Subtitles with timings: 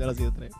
[0.00, 0.52] 0, 7, 3.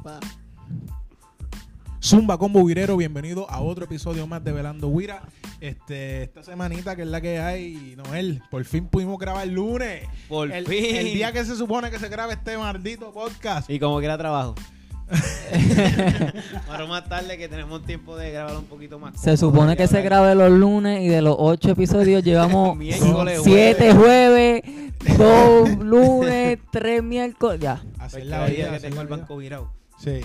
[2.03, 5.23] Zumba Combo Guirero, bienvenido a otro episodio más de Velando Guira.
[5.63, 10.07] Este, esta semanita que es la que hay, Noel, por fin pudimos grabar el lunes.
[10.29, 10.95] Por el, fin.
[10.95, 13.71] El día que se supone que se grabe este maldito podcast.
[13.71, 14.57] Y como quiera trabajo.
[16.67, 19.18] Para más tarde que tenemos tiempo de grabar un poquito más.
[19.18, 22.77] Se supone que se grabe los lunes y de los ocho episodios llevamos
[23.43, 24.61] siete jueves,
[25.17, 27.59] dos lunes, tres miércoles.
[27.59, 27.82] Ya.
[28.11, 28.71] Así Pues es la vida.
[28.71, 29.71] que es tengo el banco virado.
[29.99, 30.21] Sí.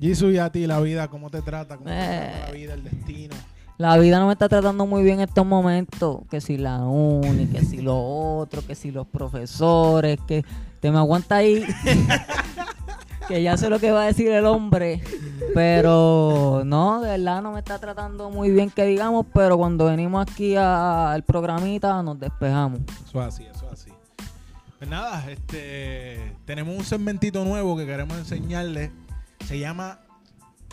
[0.00, 1.76] Jisoo, y a ti la vida, ¿cómo te trata?
[1.76, 2.30] ¿Cómo te Eh.
[2.32, 3.34] trata la vida, el destino?
[3.76, 6.20] La vida no me está tratando muy bien en estos momentos.
[6.30, 10.44] Que si la uni, que si lo otro, que si los profesores, que
[10.80, 11.64] te me aguanta ahí.
[13.28, 15.02] que ya sé lo que va a decir el hombre.
[15.54, 19.26] Pero no, de verdad no me está tratando muy bien que digamos.
[19.34, 22.80] Pero cuando venimos aquí al programita nos despejamos.
[23.06, 23.57] Eso es así, eso es así.
[24.78, 28.90] Pues nada, este, tenemos un segmentito nuevo que queremos enseñarles.
[29.46, 29.98] Se llama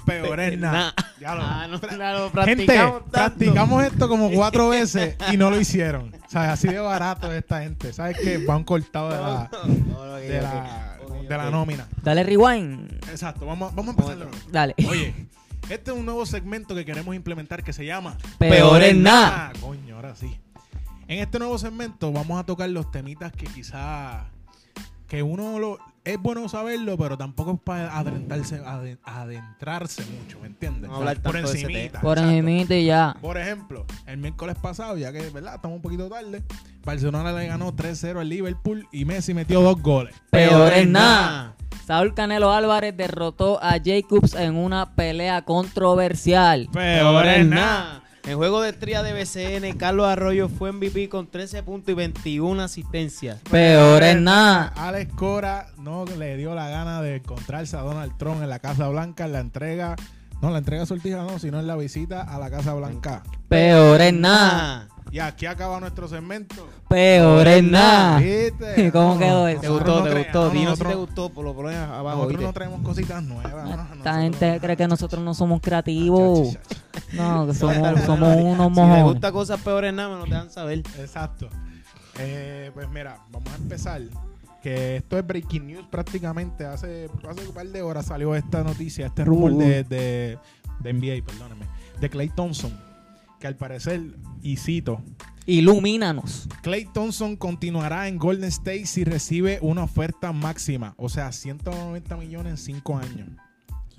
[0.05, 0.93] Peor es nada.
[1.19, 3.11] Ya lo- Ah, no, claro, Gente, practicamos tanto.
[3.11, 6.13] practicamos esto como cuatro veces y no lo hicieron.
[6.25, 7.91] O sea, así de barato es esta gente.
[7.93, 8.37] ¿Sabes qué?
[8.45, 9.49] Van cortados de la,
[9.87, 10.97] No, no, de la,
[11.45, 11.87] de nómina.
[12.03, 12.91] Dale rewind.
[13.09, 14.37] Exacto, vamos, vamos a empezar de nuevo.
[14.51, 14.75] Dale.
[14.87, 15.15] Oye,
[15.69, 19.47] este es un nuevo segmento que queremos implementar que se llama Peor es nada.
[19.49, 20.37] Ah, coño, ahora sí.
[21.07, 24.25] En este nuevo segmento vamos a tocar los temitas que quizá
[25.07, 30.47] que uno lo es bueno saberlo, pero tampoco es para adentrarse, aden- adentrarse mucho, ¿me
[30.47, 30.89] entiendes?
[30.89, 32.01] No hablar Por encimita.
[32.01, 33.15] Por encimita y ya.
[33.21, 36.43] Por ejemplo, el miércoles pasado, ya que verdad estamos un poquito tarde,
[36.83, 40.15] Barcelona le ganó 3-0 al Liverpool y Messi metió dos goles.
[40.31, 41.53] Peor es nada.
[41.85, 46.67] Saúl Canelo Álvarez derrotó a Jacobs en una pelea controversial.
[46.71, 48.01] Peor es nada.
[48.27, 52.59] En juego de estrella de BCN, Carlos Arroyo fue MVP con 13 puntos y 21
[52.63, 53.39] asistencias.
[53.51, 54.73] Peor es nada.
[54.75, 58.87] Alex Cora no le dio la gana de encontrarse a Donald Trump en la Casa
[58.87, 59.95] Blanca en la entrega,
[60.41, 63.21] no, la entrega sortija no, sino en la visita a la Casa Blanca.
[63.47, 64.87] Peor es nada.
[65.11, 66.67] Y aquí acaba nuestro segmento.
[66.89, 68.19] Peor es nada.
[68.19, 68.91] ¿Viste?
[68.93, 69.61] ¿Cómo quedó eso?
[69.61, 69.99] ¿Te gustó?
[69.99, 70.43] no ¿Te gustó?
[70.45, 72.17] no, Dinos si nosotros- te gustó, por lo pones abajo.
[72.17, 73.53] Nosotros no traemos cositas nuevas.
[73.53, 73.69] ¿no?
[73.69, 76.57] Esta Nosotros gente no- cree que nosotros no somos creativos.
[77.13, 79.03] No, que somos, somos unos Si te mojones.
[79.03, 80.79] gusta cosas peores nada, me lo dejan saber.
[80.99, 81.49] Exacto.
[82.19, 84.01] Eh, pues mira, vamos a empezar.
[84.61, 86.65] Que esto es breaking news prácticamente.
[86.65, 89.59] Hace, hace un par de horas salió esta noticia, este rumor Uh.
[89.59, 90.37] de, de,
[90.79, 91.67] de NBA, perdóname,
[92.01, 92.73] de Clay Thompson.
[93.39, 94.01] Que al parecer,
[94.45, 95.01] y cito,
[95.47, 96.47] Ilumínanos.
[96.63, 102.51] Clay Thompson continuará en Golden State si recibe una oferta máxima, o sea, 190 millones
[102.51, 103.29] en 5 años.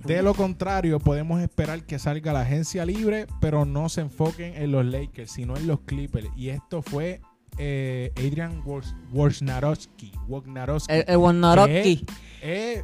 [0.04, 4.72] De lo contrario, podemos esperar que salga la agencia libre, pero no se enfoquen en
[4.72, 6.28] los Lakers, sino en los Clippers.
[6.36, 7.20] Y esto fue
[7.58, 10.12] eh, Adrian Woj- Wojnarowski.
[10.28, 10.92] Wojnarowski.
[10.92, 12.04] El, el Wojnarowski.
[12.42, 12.82] Eh,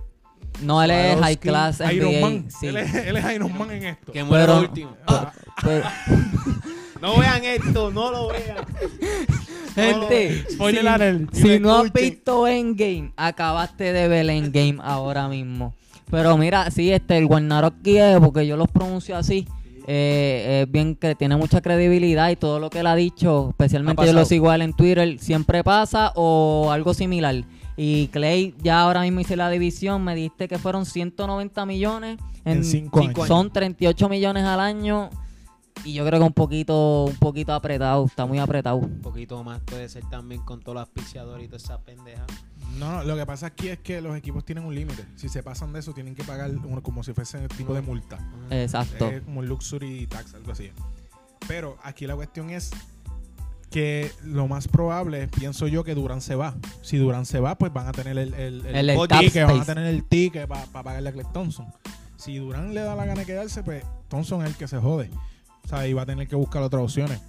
[0.62, 2.20] No, él es high class Iron NBA.
[2.20, 2.46] Man.
[2.50, 2.66] Sí.
[2.68, 4.12] Él, es, él es Iron Man en esto.
[4.12, 4.70] Que Pero-.
[5.06, 5.84] Ah, Pero-
[7.02, 8.64] No vean esto, no lo vean.
[9.74, 11.34] gente, Spoiler si, alert.
[11.34, 15.74] si Y no has visto Endgame, acabaste de ver Endgame ahora mismo.
[16.12, 19.48] Pero mira, sí, este, el Wojnarowski es, porque yo los pronuncio así,
[19.88, 24.02] eh, es bien que tiene mucha credibilidad y todo lo que él ha dicho, especialmente
[24.02, 27.34] Ha yo lo sigo a él en Twitter, siempre pasa o algo similar.
[27.76, 32.62] Y Clay, ya ahora mismo hice la división, me diste que fueron 190 millones En
[32.62, 33.26] cinco años.
[33.26, 35.10] Son 38 millones al año
[35.84, 38.76] y yo creo que un poquito, un poquito apretado, está muy apretado.
[38.76, 42.24] Un poquito más puede ser también con todos los auspiciadores y toda esa pendeja.
[42.78, 45.04] No, no, lo que pasa aquí es que los equipos tienen un límite.
[45.16, 48.18] Si se pasan de eso, tienen que pagar uno como si fuese tipo de multa.
[48.50, 49.06] Exacto.
[49.08, 50.70] Es como un luxury tax, algo así.
[51.48, 52.70] Pero aquí la cuestión es
[53.70, 56.54] que lo más probable, pienso yo, que Durán se va.
[56.82, 59.64] Si Durán se va, pues van a tener el, el, El- el ticket, van a
[59.64, 61.66] tener el ticket para pagarle a Clay Thompson.
[62.16, 65.10] Si Durán le da la gana de quedarse, pues Thompson es el que se jode.
[65.64, 67.20] O sea, y va a tener que buscar otras opciones.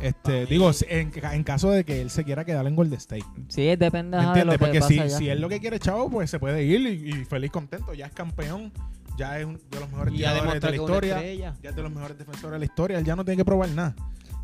[0.00, 3.24] Este, digo, en, en caso de que él se quiera quedar en Golden State.
[3.48, 5.16] Sí, depende ¿Me ajá, de lo que Porque pasa si, allá.
[5.18, 7.94] si él lo que quiere, chavo, pues se puede ir y, y feliz, contento.
[7.94, 8.72] Ya es campeón,
[9.16, 11.22] ya es uno de los mejores tiradores de la historia,
[11.62, 12.98] ya es de los mejores defensores de la historia.
[12.98, 13.94] Él ya no tiene que probar nada.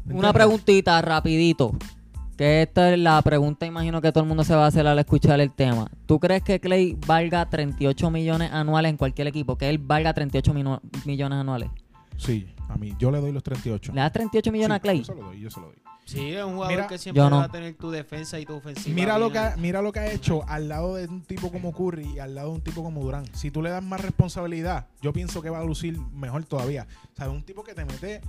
[0.05, 1.73] ¿Me Una preguntita rapidito.
[2.37, 4.99] Que esta es la pregunta, imagino que todo el mundo se va a hacer al
[4.99, 5.91] escuchar el tema.
[6.07, 9.59] ¿Tú crees que Clay valga 38 millones anuales en cualquier equipo?
[9.59, 11.69] Que él valga 38 minu- millones anuales.
[12.21, 12.95] Sí, a mí.
[12.99, 13.93] Yo le doy los 38.
[13.95, 14.99] ¿Le das 38 millones Sí, a Clay?
[14.99, 15.77] Yo se lo doy, yo se lo doy.
[16.05, 17.37] Sí, es un jugador Mira, que siempre no.
[17.39, 18.95] va a tener tu defensa y tu ofensiva.
[18.95, 21.73] Mira lo, que, ha- mira lo que ha hecho al lado de un tipo como
[21.73, 23.25] Curry y al lado de un tipo como Durán.
[23.33, 26.87] Si tú le das más responsabilidad, yo pienso que va a lucir mejor todavía.
[27.13, 28.21] O sea, un tipo que te mete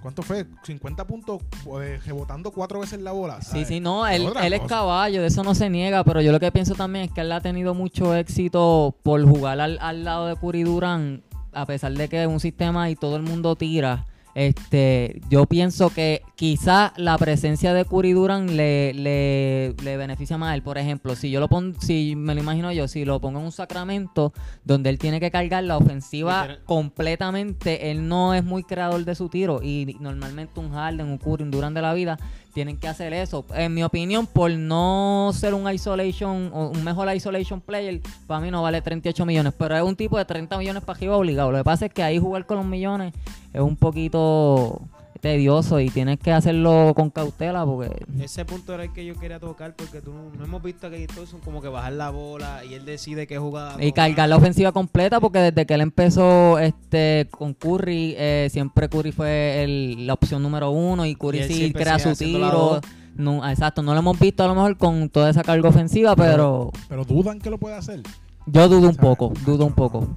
[0.00, 0.46] ¿Cuánto fue?
[0.64, 1.42] 50 puntos
[1.80, 3.40] eh, rebotando cuatro veces la bola.
[3.42, 3.68] Sí, ¿sabes?
[3.68, 6.50] sí, no, él, él es caballo, de eso no se niega, pero yo lo que
[6.50, 10.34] pienso también es que él ha tenido mucho éxito por jugar al, al lado de
[10.36, 11.22] Curry Durant,
[11.52, 14.06] a pesar de que es un sistema y todo el mundo tira.
[14.34, 20.52] Este, yo pienso que quizá la presencia de Curry Durant le, le, le beneficia más
[20.52, 20.62] a él.
[20.62, 23.44] Por ejemplo, si yo lo pongo, si me lo imagino yo, si lo pongo en
[23.44, 24.32] un Sacramento
[24.64, 26.64] donde él tiene que cargar la ofensiva Literal.
[26.64, 31.44] completamente, él no es muy creador de su tiro y normalmente un Harden, un Curry,
[31.44, 32.18] un Durant de la vida
[32.52, 33.44] tienen que hacer eso.
[33.54, 38.50] En mi opinión, por no ser un isolation o un mejor isolation player, para mí
[38.50, 41.50] no vale 38 millones, pero es un tipo de 30 millones para arriba obligado.
[41.50, 43.14] Lo que pasa es que ahí jugar con los millones
[43.52, 44.80] es un poquito
[45.22, 49.38] tedioso y tienes que hacerlo con cautela porque Ese punto era el que yo quería
[49.38, 52.64] tocar porque tú no, no hemos visto a Clay Thompson como que bajar la bola
[52.68, 53.82] y él decide qué jugada.
[53.82, 58.88] y cargar la ofensiva completa porque desde que él empezó este con Curry eh, siempre
[58.88, 62.80] Curry fue el- la opción número uno y Curry Y sí crea su tiro
[63.14, 66.72] no, exacto no lo hemos visto a lo mejor con toda esa carga ofensiva pero
[66.88, 68.02] Pero dudan que lo puede hacer.
[68.46, 70.08] yo dudo un poco dudo un poco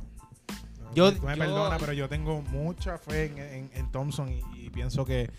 [0.96, 4.66] Yo- Tú me yo- perdona, pero yo tengo mucha fe en, en- en Thompson y,
[4.66, 5.30] y pienso que,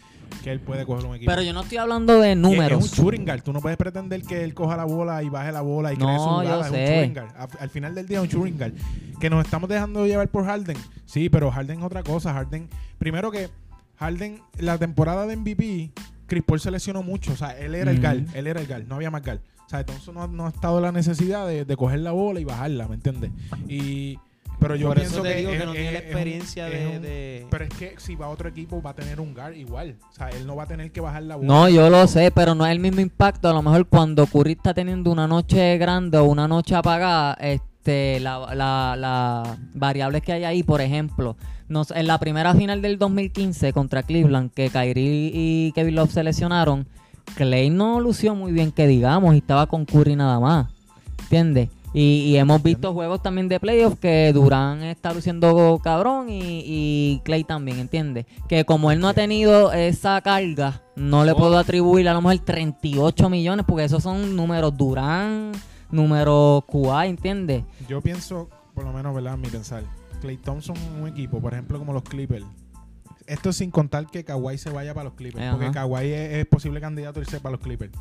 [0.43, 1.31] que él puede coger un equipo.
[1.31, 3.43] pero yo no estoy hablando de números Es un guard.
[3.43, 6.07] Tú no puedes pretender que él coja la bola y baje la bola y No,
[6.07, 6.47] cree su jugada.
[6.69, 7.21] yo Es un sé.
[7.37, 8.73] A- Al final del día es un guard.
[9.21, 10.77] Que nos estamos dejando llevar por Harden.
[11.05, 12.33] Sí, pero Harden es otra cosa.
[12.35, 12.69] Harden,
[12.99, 13.49] primero que
[13.99, 15.91] Harden, la temporada de MVP,
[16.27, 17.33] Chris Paul se lesionó mucho.
[17.33, 18.25] O sea, él era el guard.
[18.35, 18.85] Él era el guard.
[18.87, 19.39] No había más guard.
[19.65, 22.39] O sea, Thompson no, ha- no ha estado la necesidad de, de coger la bola
[22.41, 23.31] y bajarla, ¿me entiendes?
[23.69, 24.19] Y...
[24.59, 26.11] Pero yo Por pienso eso te que digo que no es- tiene la es un-
[26.11, 29.21] experiencia de, un- de- Pero es que si va a otro equipo va a tener
[29.21, 29.97] un guard igual.
[30.11, 31.47] O sea, él no va a tener que bajar la bola.
[31.47, 33.49] No, yo lo sé, pero no es el mismo impacto.
[33.49, 38.19] A lo mejor cuando Curry está teniendo una noche grande o una noche apagada, este,
[38.21, 41.37] la, la, la variables que hay ahí, por ejemplo,
[41.69, 46.25] nos, en la primera final del 2015 contra Cleveland, que Kyrie y Kevin Love se
[46.25, 46.87] lesionaron,
[47.35, 50.69] Clay no lució muy bien, que digamos, y estaba con Curry nada más.
[51.25, 51.69] ¿Entiendes?
[51.99, 57.21] Y, y hemos visto juegos también de playoffs que Durán está luciendo cabrón y, y
[57.25, 58.27] Clay también, ¿entiendes?
[58.51, 61.37] Que como él no ha tenido esa carga, no le Oh.
[61.37, 65.53] puedo atribuir a lo mejor 38 millones, porque esos son números Durán,
[65.91, 67.65] números QA, ¿entiendes?
[67.89, 69.39] Yo pienso, por lo menos, ¿verdad?
[69.39, 69.83] Mi pensar.
[70.21, 72.45] Clay Thompson un equipo, por ejemplo, como los Clippers.
[73.27, 75.43] Esto sin contar que Kawhi se vaya para los Clippers.
[75.45, 75.57] Ajá.
[75.57, 77.93] Porque Kawhi es, es posible candidato a irse para los Clippers.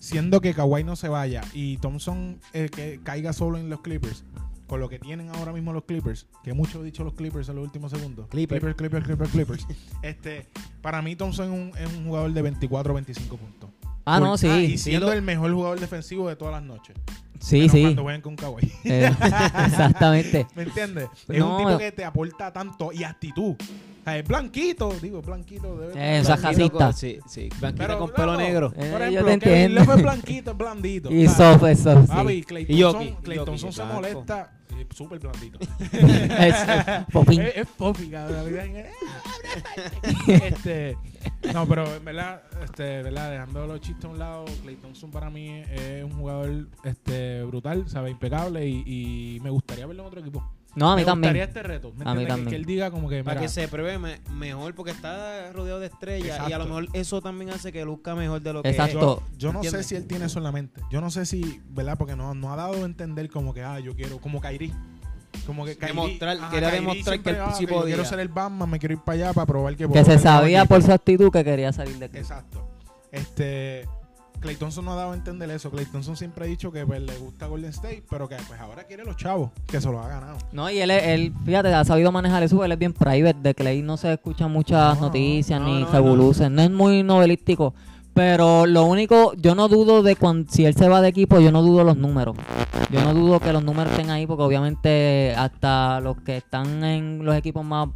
[0.00, 4.24] Siendo que Kawhi no se vaya y Thompson eh, que caiga solo en los Clippers,
[4.66, 7.56] con lo que tienen ahora mismo los Clippers, que mucho he dicho los Clippers en
[7.56, 8.26] los últimos segundos.
[8.28, 8.60] Clipper.
[8.60, 9.66] Clippers, Clippers, Clippers, Clippers.
[10.02, 10.46] este,
[10.82, 13.70] para mí Thompson es un, es un jugador de 24 o 25 puntos.
[14.06, 14.48] Ah, no, sí.
[14.48, 16.96] y siendo lo- el mejor jugador defensivo de todas las noches.
[17.38, 17.82] sí, Menos sí.
[17.82, 18.72] Cuando jueguen con Kawhi.
[18.84, 19.06] Eh,
[19.66, 20.46] exactamente.
[20.56, 21.08] ¿Me entiendes?
[21.28, 21.58] Es No.
[21.58, 23.54] un tipo que te aporta tanto y actitud.
[24.16, 25.76] Es blanquito, digo, blanquito.
[25.78, 26.84] Debe esa Blanquito racista.
[26.86, 27.48] con- Sí, sí.
[27.60, 28.72] Blanquito Pero, con pelo negro.
[28.76, 29.80] Eh, Por yo ejemplo, te Kevin entiendo.
[29.80, 31.10] Love es blanquito, es blandito.
[31.12, 32.12] Y soft, es soft, sí.
[32.16, 34.52] Papi, Clay Y Yoki, Clay Yoki, se molesta.
[34.94, 35.58] Súper blandito.
[35.92, 37.40] Es, es popín.
[37.42, 37.66] es, es
[38.76, 38.86] es-
[40.42, 40.96] este,
[41.52, 45.28] no, pero en verdad, este, verdad, dejando los chistes a un lado, Clay Thompson para
[45.28, 48.82] mí es un jugador este, brutal, sabe, impecable y,
[49.36, 50.48] y me gustaría verlo en otro equipo.
[50.76, 51.48] No, a mí me gustaría también.
[51.48, 51.92] este reto.
[51.96, 52.20] ¿me A mí?
[52.22, 52.48] Que- también.
[52.50, 55.86] Que, él diga como que, Para que se pruebe me- mejor porque está rodeado de
[55.86, 56.58] estrellas y a Exacto.
[56.58, 59.22] lo mejor eso también hace que luzca mejor de lo que Exacto.
[59.32, 59.38] es.
[59.38, 60.80] Yo, yo no sé si él tiene eso en la mente.
[60.90, 61.98] Yo no sé si, ¿verdad?
[61.98, 64.72] Porque no, no ha dado a entender como que, ah, yo quiero, como Kairi.
[65.46, 67.86] Como que Kyrie- Demostrar- ajá, quería demostrar que él sí podía.
[67.94, 70.64] quiero ser el Batman, me quiero ir para allá para probar que Que se sabía
[70.66, 72.18] por su actitud que quería salir de aquí.
[72.18, 72.68] Exacto.
[73.12, 73.86] Este.
[74.40, 75.70] Clay Thompson no ha dado a entender eso.
[75.70, 78.84] Clay Thompson siempre ha dicho que pues, le gusta Golden State, pero que pues ahora
[78.84, 80.38] quiere los chavos, que se los ha ganado.
[80.52, 83.82] No, y él, él, fíjate, ha sabido manejar eso, él es bien private, de Clay
[83.82, 86.62] no se escuchan muchas No, noticias no, ni no, revoluciones, no.
[86.62, 87.74] es muy novelístico,
[88.20, 91.50] pero lo único, yo no dudo de cuando, si él se va de equipo, yo
[91.50, 92.36] no dudo los números,
[92.90, 97.24] yo no dudo que los números estén ahí, porque obviamente hasta los que están en
[97.24, 97.88] los equipos más,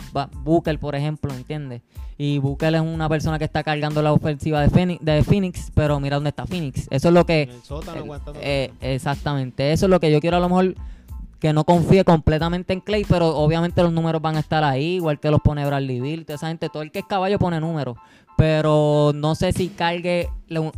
[0.42, 1.82] Booker por ejemplo, ¿entiendes?
[2.16, 6.00] Y Booker es una persona que está cargando la ofensiva de Phoenix, de Phoenix pero
[6.00, 7.42] mira dónde está Phoenix, eso es lo que...
[7.42, 8.40] En el sótano aguantando.
[8.42, 10.74] eh, exactamente, eso es lo que yo quiero a lo mejor
[11.38, 15.20] que no confíe completamente en Clay, pero obviamente los números van a estar ahí, igual
[15.20, 17.98] que los pone Bradley Bill, toda esa gente, todo el que es caballo pone números,
[18.36, 20.28] pero no sé si cargue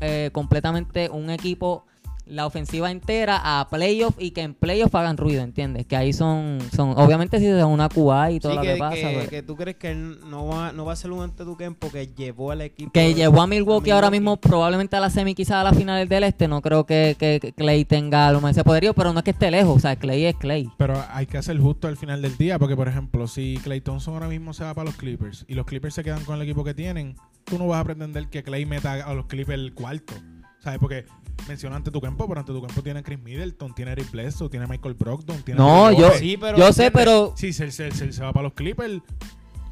[0.01, 1.85] eh, completamente un equipo
[2.29, 5.87] la ofensiva entera a playoff y que en playoff hagan ruido, ¿entiendes?
[5.87, 8.79] Que ahí son, son obviamente si son una QA y todo Sí, lo que, que,
[8.81, 8.97] pasa.
[8.97, 11.89] que- pero- que tú crees que él no va, no va a ser un Antetokounmpo
[11.93, 12.91] que llevó al equipo.
[12.91, 14.21] que llevó a Milwaukee ahora Milwaukee.
[14.21, 16.49] mismo probablemente a la semi, quizás a la final del este.
[16.49, 19.31] No creo que, que- que Clay tenga lo más ese poderío, pero no es que
[19.31, 19.77] esté lejos.
[19.77, 20.69] O sea, Clay es Clay.
[20.79, 24.15] Pero hay que hacer justo al final del día, porque por ejemplo, si Clay Thompson
[24.15, 26.65] ahora mismo se va para los Clippers y los Clippers se quedan con el equipo
[26.65, 27.15] que tienen,
[27.47, 30.15] tú no vas a pretender que Clay meta a los Clippers el cuarto.
[30.61, 30.79] ¿Sabes?
[30.81, 31.07] Porque
[31.49, 34.11] menciona ante tu campo, pero ante tu campo tiene a Chris Middleton, tiene a Eric
[34.11, 36.11] Bledsoe, tiene a Michael Brogdon, tiene No, a yo.
[36.13, 39.01] Sí, pero- yo sé, pero, Sí, se, se- se va para los Clippers.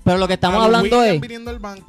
[0.04, 1.20] pero lo que estamos a hablando es.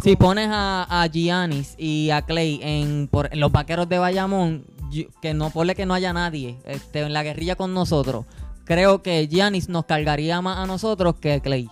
[0.01, 4.65] Si pones a, a Giannis y a Clay en, por, en los vaqueros de Bayamón,
[4.89, 8.25] yo- que no ponle que no haya nadie este, en la guerrilla con nosotros,
[8.63, 11.69] creo que Giannis nos cargaría más a nosotros que Clay.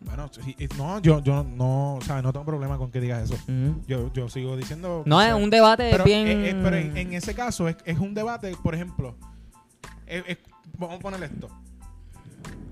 [0.00, 2.22] Bueno, sí, no, yo, yo no, ¿sabes?
[2.22, 3.34] No tengo problema con que digas eso.
[3.34, 3.82] Ujú.
[3.86, 5.02] Yo, yo sigo diciendo.
[5.06, 6.26] No, es un debate pero, bien.
[6.26, 9.14] eh, eh, pero en, en ese caso es, es un debate, por ejemplo,
[10.06, 10.38] es-
[10.78, 11.48] vamos a poner esto.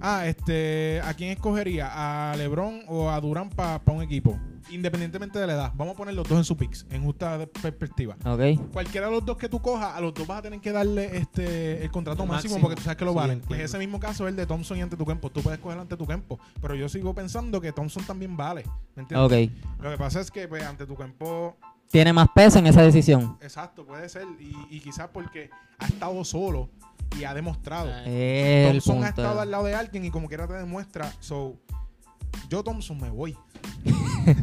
[0.01, 1.91] Ah, este, ¿a quién escogería?
[2.33, 4.39] ¿A LeBron o a Durán para un equipo?
[4.71, 5.73] Independientemente de la edad.
[5.77, 8.17] Vamos a poner los dos en su picks, en justa perspectiva.
[8.25, 8.71] Ok.
[8.73, 11.17] Cualquiera de los dos que tú cojas, a los dos vas a tener que darle
[11.17, 12.61] este el contrato máximo, máximo.
[12.61, 13.39] porque tú sabes que lo Sí, valen.
[13.39, 13.65] Pues entiendo.
[13.65, 15.31] ese mismo caso es el de Thompson y ante tu campo.
[15.31, 18.65] Tú puedes coger ante tu campo, pero yo sigo pensando que Thompson también vale.
[18.95, 19.49] ¿Me entiendes?
[19.49, 19.83] Ok.
[19.83, 21.57] Lo que pasa es que pues, ante tu campo
[21.91, 23.39] Tiene más peso en esa decisión.
[23.41, 24.27] Exacto, puede ser.
[24.39, 26.69] Y, y quizás porque ha estado solo
[27.19, 27.91] y ha demostrado.
[27.93, 31.13] Ah, El Thompson ha estado al lado de alguien y como quiera te demuestra.
[31.21, 31.57] So,
[32.49, 33.37] yo Thompson me voy.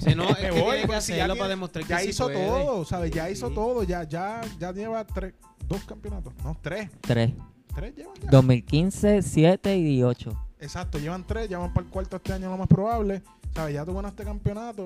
[0.01, 0.77] Sí, no, es me que voy.
[0.77, 2.48] tiene que si ya hacerlo tiene- para demostrar que ya sí hizo puede.
[2.48, 3.12] todo, ¿sabes?
[3.12, 3.84] Ya Sí, hizo todo.
[3.84, 5.34] Ya, ya, ya lleva tres,
[5.67, 6.34] dos campeonatos.
[6.43, 6.89] No, tres.
[7.01, 7.34] Tres.
[7.75, 8.31] Tres llevan ya.
[8.31, 10.48] 2015, 7 y 8.
[10.60, 13.22] Exacto, llevan tres, ya van para el cuarto este año lo más probable.
[13.53, 13.75] ¿Sabes?
[13.75, 14.86] Ya tú ganaste campeonato.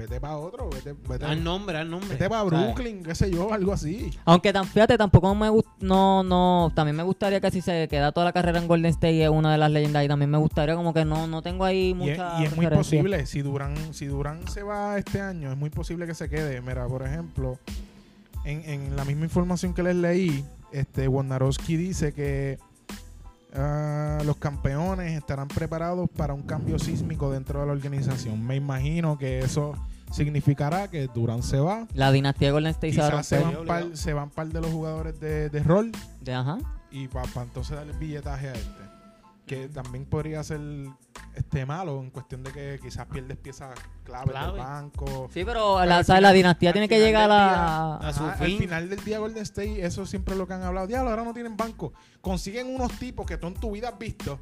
[0.00, 2.08] Vete para otro, vete, vete, Al nombre, al nombre.
[2.08, 2.64] vete para ¿sabes?
[2.64, 4.10] Brooklyn, qué sé yo, algo así.
[4.24, 8.10] Aunque tan, fíjate, tampoco me gusta, no, no, también me gustaría que si se queda
[8.10, 10.74] toda la carrera en Golden State es una de las leyendas y también me gustaría
[10.74, 13.74] como que no, no tengo ahí Y es, mucha y es muy posible, si Durán,
[13.92, 16.62] si Durán se va este año, es muy posible que se quede.
[16.62, 17.58] Mira, por ejemplo,
[18.46, 20.42] en, en la misma información que les leí,
[20.72, 21.08] este
[21.66, 22.58] dice que
[23.54, 28.42] ah, los campeones estarán preparados para un cambio sísmico dentro de la organización.
[28.46, 29.74] Me imagino que eso
[30.10, 31.86] significará que Durán se va.
[31.94, 33.56] La dinastía de Golden State se va a Quizás se romper.
[33.58, 36.58] van, par, se van par de los jugadores de, de rol De- ajá.
[36.90, 38.90] y para entonces darle el billetaje a este.
[39.46, 40.60] Que también podría ser
[41.34, 43.74] este malo en cuestión de que quizás pierdes piezas
[44.04, 44.52] claves Clave.
[44.52, 45.28] del banco.
[45.34, 47.96] Sí, pero Pero la, la dinastía tiene que llegar a...
[47.96, 48.54] a su Ajá, fin.
[48.54, 50.86] Al final del día Golden State, eso siempre es lo que han hablado.
[50.86, 51.92] Diablo, ahora no tienen banco.
[52.20, 54.38] Consiguen unos tipos que tú en tu vida has visto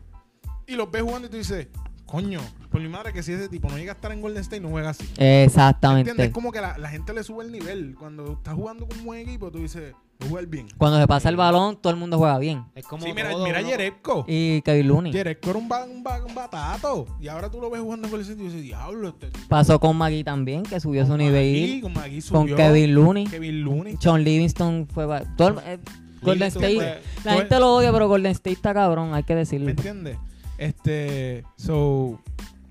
[0.67, 1.69] y los ves jugando y tú dices,
[2.09, 4.61] coño, por mi madre que si ese tipo no llega a estar en Golden State,
[4.61, 5.05] no juega así.
[5.05, 5.47] ¿Entiendes?
[5.47, 6.25] Exactamente.
[6.25, 7.95] Es como que la, la gente le sube el nivel.
[7.99, 9.95] Cuando estás jugando con un buen equipo, tú dices,
[10.27, 10.69] jugar bien.
[10.79, 12.65] Cuando se pasa el balón, todo el mundo juega bien.
[12.75, 14.25] Es como Sí, mira, todo, mira Jerebko.
[14.27, 15.13] Y Kevin Looney.
[15.13, 17.07] Jerebko era un, ba- un, ba- un batato.
[17.21, 19.09] Y ahora tú lo ves jugando en Golden State y dices, diablo.
[19.11, 21.61] Este, Pasó con Magui también, que subió su con nivel.
[21.61, 23.27] Magui, con Magui Con subió, Kevin Looney.
[23.27, 23.97] Kevin Looney.
[24.01, 25.07] Sean Livingston fue...
[25.37, 25.79] todo el- eh,
[26.23, 26.75] Golden State...
[26.75, 29.69] fue- La gente lo odia, pero Golden State está cabrón, hay que ¿Me decirlo.
[29.71, 30.17] entiendes?
[30.59, 32.19] Este, so,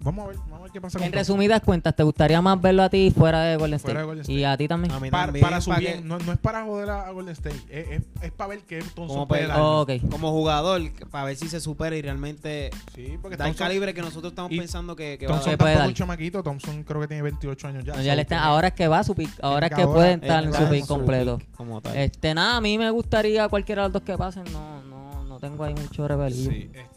[0.01, 1.19] vamos a ver, vamos a ver qué pasa En con Thompson.
[1.19, 3.87] resumidas cuentas, ¿te gustaría más verlo a ti fuera de Golden State?
[3.93, 4.39] Fuera de Golden State.
[4.39, 4.91] Y a ti también.
[4.93, 7.09] A mí Para, también, para su para bien, que- no, no es para joder a,
[7.11, 9.47] Golden State, es, es, es para ver qué Thompson Como puede.
[9.55, 13.67] Oh, como jugador para ver si se supera y realmente Sí, porque da el Thompson,
[13.67, 15.57] calibre que nosotros estamos pensando que, que va a Thompson Que dar.
[15.57, 15.85] puede tampoco dar.
[15.85, 17.93] es un chamaquito, Thompson creo que tiene 28 años ya.
[17.93, 19.73] No, so ya le está- tiene- ahora es que va a su pick, ahora es
[19.73, 21.37] que que puede entrar en su pick su completo.
[21.37, 21.95] pick como tal.
[21.95, 25.39] Este, nada, a mí me gustaría cualquiera de los dos que pasen, no, no, no
[25.39, 26.51] tengo ahí mucho rebelión.
[26.53, 26.96] Sí, este,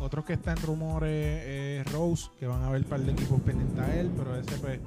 [0.00, 1.44] otros que están en rumores
[1.86, 4.56] es Rose, que van a haber un par de equipos pendientes a él, pero ese
[4.58, 4.80] pues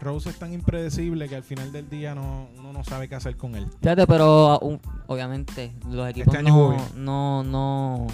[0.00, 3.36] Rose es tan impredecible que al final del día no, uno no sabe qué hacer
[3.36, 3.66] con él.
[3.80, 8.06] Fíjate, pero uh, obviamente los equipos Este año jugó no, no, no,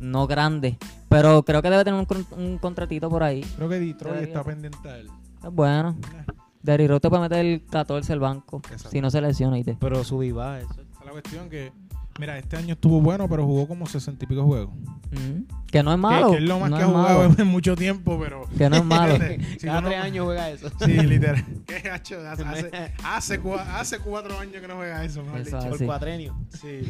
[0.00, 0.76] no grandes,
[1.08, 3.42] pero creo que debe tener un, un contratito por ahí.
[3.56, 4.34] Creo que Detroit Debería.
[4.38, 5.08] está pendiente a él.
[5.44, 5.96] Es bueno.
[6.14, 8.90] Eh, Derry Rose te puede meter el 14 al banco, Exacto.
[8.90, 9.54] si no se lesiona.
[9.54, 9.76] ¿oíste?
[9.78, 10.72] Pero su viva, eso.
[10.72, 11.70] esa es la cuestión que,
[12.18, 14.74] mira, este año estuvo bueno, pero jugó como 60 y pico juegos.
[15.12, 15.44] Ujú.
[15.70, 16.30] Que no es malo.
[16.32, 17.34] Que, es lo más no que ha jugado malo.
[17.38, 18.48] en mucho tiempo, pero...
[18.56, 19.16] Que no es malo.
[19.58, 20.68] Si Cada no- tres años juega eso.
[20.84, 21.44] Sí, literal.
[21.66, 22.18] ¿Qué hacho?
[22.28, 22.70] Hace, hace,
[23.04, 25.70] hace, cua- hace cuatro años que no juega eso, mejor Eso dicho.
[25.70, 26.36] Por cuatrenio.
[26.60, 26.80] Sí.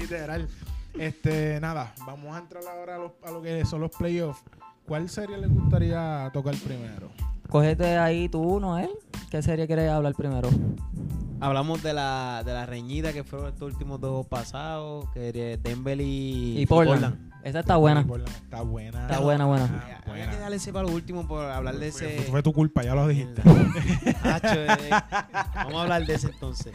[0.00, 0.48] Literal.
[0.98, 4.42] Este, nada, vamos a entrar ahora a, los- a lo que son los playoffs.
[4.86, 7.10] ¿Cuál serie les gustaría tocar primero?
[7.48, 8.90] Cógete ahí tú, Noel.
[9.30, 10.48] ¿Qué serie quieres hablar primero?
[11.40, 16.60] Hablamos de la, de la reñida que fueron estos últimos dos pasados, que Denver y,
[16.60, 17.30] Y Portland.
[17.46, 18.00] Esa está buena.
[18.00, 19.02] Está buena.
[19.02, 19.64] Está buena, buena.
[19.72, 20.30] Ah, buena.
[20.32, 22.22] que darle ese para lo último por hablar de ese.
[22.22, 23.40] fue tu culpa, ya lo dijiste.
[24.24, 24.90] Hacho, eh,
[25.54, 26.72] Vamos a hablar de ese entonces.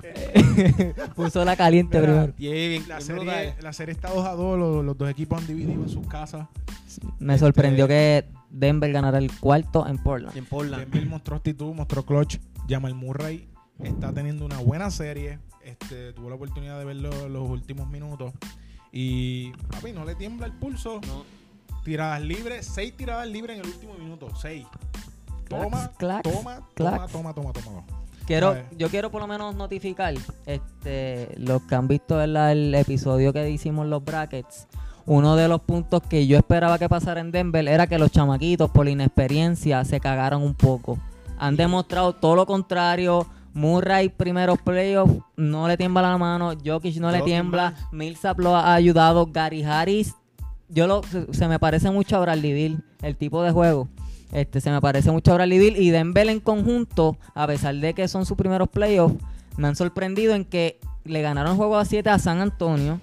[1.16, 2.34] Puso la caliente Mira, primero.
[2.38, 3.54] Y es bien, La bien serie, brutal.
[3.62, 6.46] la serie está 2 a 2, los, los dos equipos han dividido en sus casas.
[7.18, 10.36] Me sorprendió que Denver ganara el cuarto en Portland.
[10.36, 10.84] En Portland.
[10.84, 12.38] Denver mostró actitud, mostró clutch.
[12.68, 13.48] Jamal Murray
[13.82, 15.40] está teniendo una buena serie.
[15.64, 18.32] Este, tuvo la oportunidad de verlo los últimos minutos.
[18.92, 21.00] Y, papi, no le tiembla el pulso.
[21.06, 21.24] No,
[21.84, 24.28] Tiradas libres, seis tiradas libres en el último minuto.
[24.40, 24.66] Seis.
[25.48, 27.82] Toma, toma, toma, toma, toma, toma, toma.
[28.24, 30.14] Quiero, yo quiero por lo menos notificar
[30.46, 32.52] este, los que han visto ¿verdad?
[32.52, 34.68] el episodio que hicimos los brackets.
[35.04, 38.70] Uno de los puntos que yo esperaba que pasara en Denver era que los chamaquitos,
[38.70, 40.98] por la inexperiencia, se cagaran un poco.
[41.38, 43.26] Han demostrado todo lo contrario.
[43.54, 46.52] Murray, primeros playoffs, no le tiembla la mano.
[46.64, 47.74] Jokic no le tiembla.
[47.92, 49.26] Millsap lo ha ayudado.
[49.26, 50.14] Gary Harris,
[50.68, 53.88] yo lo, se, se me parece mucho a Bradley Beal, el tipo de juego.
[54.32, 57.92] Este, se me parece mucho a Bradley Beal y Denver en conjunto, a pesar de
[57.92, 59.16] que son sus primeros playoffs,
[59.58, 63.00] me han sorprendido en que le ganaron juego a 7 a San Antonio.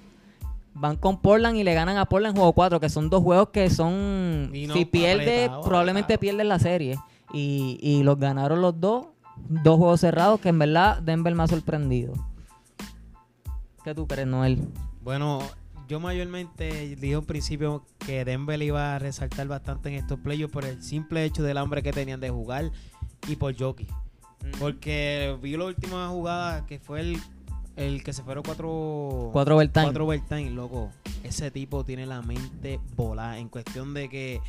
[0.74, 3.70] Van con Portland y le ganan a Portland juego 4, que son dos juegos que
[3.70, 4.50] son.
[4.50, 6.20] No, si pierde, apretado, probablemente apretado.
[6.20, 6.98] pierden la serie.
[7.32, 9.06] Y, y los ganaron los dos.
[9.48, 12.12] Dos juegos cerrados que en verdad Denver me ha sorprendido.
[13.84, 14.58] ¿Qué tú crees, Noel?
[15.02, 15.40] Bueno,
[15.88, 20.64] yo mayormente dije al principio que Denver iba a resaltar bastante en estos playoffs por
[20.64, 22.70] el simple hecho del hambre que tenían de jugar
[23.26, 23.86] y por Jockey.
[24.58, 27.18] Porque vi la última jugada que fue el,
[27.76, 29.84] el que se fueron cuatro, Cuatro overtime.
[29.86, 30.90] cuatro overtime, loco.
[31.24, 34.40] Ese tipo tiene la mente volada en cuestión de que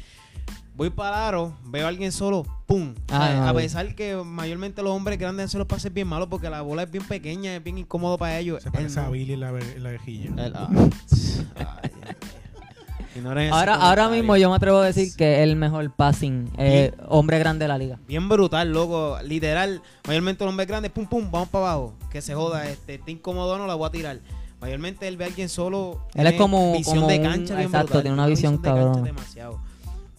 [0.75, 2.95] voy para aro, veo a alguien solo, ¡pum!
[3.05, 6.27] O sea, no, a pesar que mayormente los hombres grandes hacen los pases bien malos
[6.29, 8.63] porque la bola es bien pequeña, es bien incómodo para ellos.
[8.63, 9.09] Se parece a.
[9.09, 10.31] Billy en la, vejilla.
[10.55, 10.69] Ah.
[11.83, 16.93] Ay, Ahora, ahora mismo yo me atrevo a decir que es el mejor passing eh,
[17.09, 17.99] hombre grande de la liga.
[18.07, 19.17] Bien brutal, loco.
[19.23, 21.93] Literal, mayormente los hombres grandes, pum, pum, vamos para abajo.
[22.09, 24.19] Que se joda, este, está incómodo, no la voy a tirar.
[24.61, 26.01] Mayormente él ve a alguien solo.
[26.13, 28.69] Él es como- visión como de un- cancha bien exacto, brutal, tiene una visión de
[28.69, 29.59] cancha demasiado.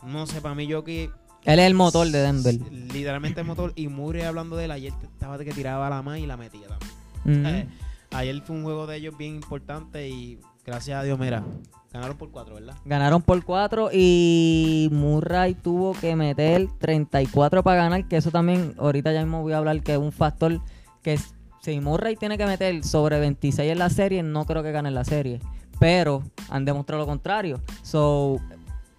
[0.05, 1.11] No sé, para mí yo que
[1.45, 2.55] Él es el motor de Denver.
[2.71, 6.17] literalmente el motor y Murray hablando de él ayer estaba de que tiraba la mano
[6.19, 7.47] y la metía también.
[7.47, 7.69] Eh,
[8.13, 11.45] ayer fue un juego de ellos bien importante y gracias a Dios, mira,
[11.93, 12.75] ganaron por cuatro, ¿verdad?
[12.85, 19.13] Ganaron por 4 y Murray tuvo que meter 34 para ganar, que eso también, ahorita
[19.13, 20.61] ya mismo voy a hablar que es un factor
[21.03, 21.19] que
[21.61, 25.05] si Murray tiene que meter sobre 26 en la serie, no creo que gane la
[25.05, 25.41] serie.
[25.79, 27.61] Pero han demostrado lo contrario.
[27.83, 28.41] So,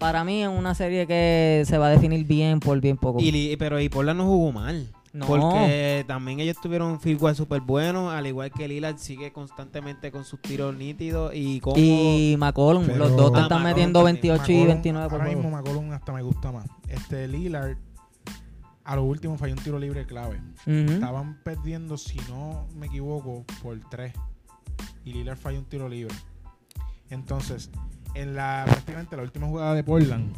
[0.04, 3.20] para mí es una serie que se va a definir bien por bien poco.
[3.22, 4.86] Y, pero y Portland no jugó mal.
[5.14, 5.26] No.
[5.26, 10.10] Porque también ellos tuvieron un field goal súper bueno, al igual que Lillard sigue constantemente
[10.12, 11.82] con sus tiros nítidos y cómodos.
[11.82, 14.14] Y McCollum, Pero- los dos te Ah, están McCollum metiendo también.
[14.22, 15.40] 28 y McCollum, 29 por Ahora juego.
[15.42, 16.66] mismo McCollum hasta me gusta más.
[16.88, 17.76] Este Lillard,
[18.84, 20.38] a lo último falló un tiro libre clave.
[20.66, 24.12] Estaban perdiendo, si no me equivoco, por 3.
[25.04, 26.14] Y Lillard falló un tiro libre.
[27.08, 27.70] Entonces,
[28.14, 30.32] en la prácticamente la última jugada de Portland,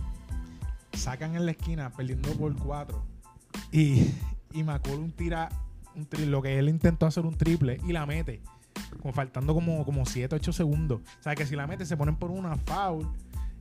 [0.92, 3.02] sacan en la esquina perdiendo por 4.
[3.72, 4.10] Y,
[4.52, 5.48] y McCollum tira
[5.94, 8.40] un tri- lo que él intentó hacer un triple y la mete.
[9.00, 11.00] Como faltando como, como 7, 8 segundos.
[11.20, 13.06] O sea que si la mete se ponen por una foul.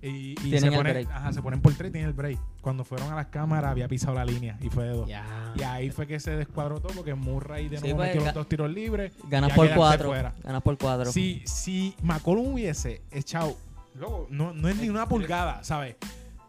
[0.01, 2.37] Y, y se, ponen, ajá, se ponen por 3 y tienen el break.
[2.61, 5.07] Cuando fueron a las cámaras había pisado la línea y fue de 2.
[5.07, 5.25] Ya.
[5.57, 8.33] Y ahí fue que se descuadró todo porque Murray de Sí, nuevo pues, metió los
[8.33, 9.13] dos tiros libres.
[9.29, 10.07] Ganas por quedarse 4.
[10.09, 10.35] fuera.
[10.43, 11.11] Ganas por 4.
[11.11, 13.55] Si, si McCollum hubiese echado,
[13.95, 15.95] luego, no, no es ni una pulgada, ¿sabes?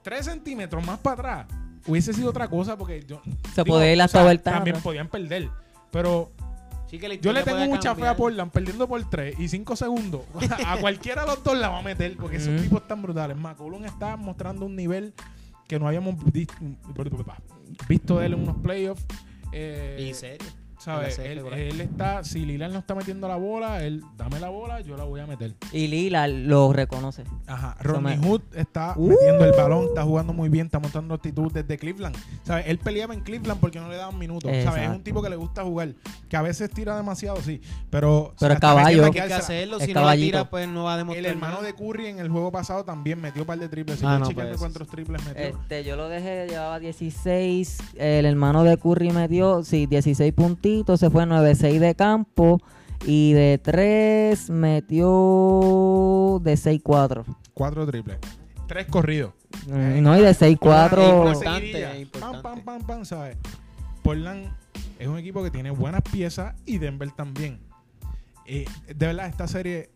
[0.03, 1.47] Tres centímetros más para atrás,
[1.87, 3.21] hubiese sido otra cosa porque yo.
[3.55, 4.83] Se podía ir hasta o sea, overtime, También ¿no?
[4.83, 5.49] podían perder.
[5.91, 6.33] Pero
[6.89, 8.17] Sí que la yo le tengo mucha fe a cambiar.
[8.17, 10.23] Portland perdiendo por 3 y 5 segundos.
[10.67, 12.63] a cualquiera de los dos la va a meter porque esos Ujú.
[12.63, 13.37] tipos están brutales.
[13.37, 15.13] McCollum está mostrando un nivel
[15.67, 16.55] que no habíamos visto,
[17.89, 19.05] visto de él en unos playoffs.
[19.53, 20.47] Eh, Y serio.
[21.25, 25.05] Él, está, si Lillard no está metiendo la bola, él dame la bola, yo la
[25.05, 25.55] voy a meter.
[25.73, 27.25] Y Lila lo reconoce.
[27.47, 27.77] Ajá.
[28.01, 29.09] Me- Hood está Uh.
[29.09, 32.17] metiendo el balón, está jugando muy bien, está mostrando actitud desde Cleveland.
[32.45, 32.67] ¿Sabes?
[32.69, 34.51] Él peleaba en Cleveland porque no le daban minutos.
[34.65, 34.83] ¿Sabes?
[34.85, 35.95] Es un tipo que le gusta jugar,
[36.29, 37.61] que a veces tira demasiado, sí,
[37.91, 39.05] pero Pero es caballo.
[39.07, 39.81] Hay que hacerlo.
[39.81, 41.27] Si no la tira, pues no va a El demostrar.
[41.27, 41.67] hermano nada.
[41.67, 44.03] de Curry en el juego pasado también metió un par de triples.
[44.05, 44.57] Ah, no, pues.
[44.59, 45.43] cuántos triples metió.
[45.43, 47.79] Este, yo lo dejé, llevaba 16.
[47.97, 50.21] El hermano de Curry metió, sí, 16
[50.67, 51.01] puntitos.
[51.01, 52.61] Se fue 9-6 de campo.
[53.05, 57.25] Y de 3 metió de 6-4.
[57.55, 58.19] Cuatro triples.
[58.67, 59.33] Tres corridos.
[59.69, 60.93] Mm, No, y de 6-4.
[61.21, 61.89] Una Importante, seguidilla.
[61.91, 62.43] Pam, importante.
[62.43, 63.37] pam, pam, pam, ¿sabes?
[64.03, 64.47] Portland
[64.99, 67.61] es un equipo que tiene buenas piezas y Denver también.
[68.47, 69.91] Eh, de verdad, esta serie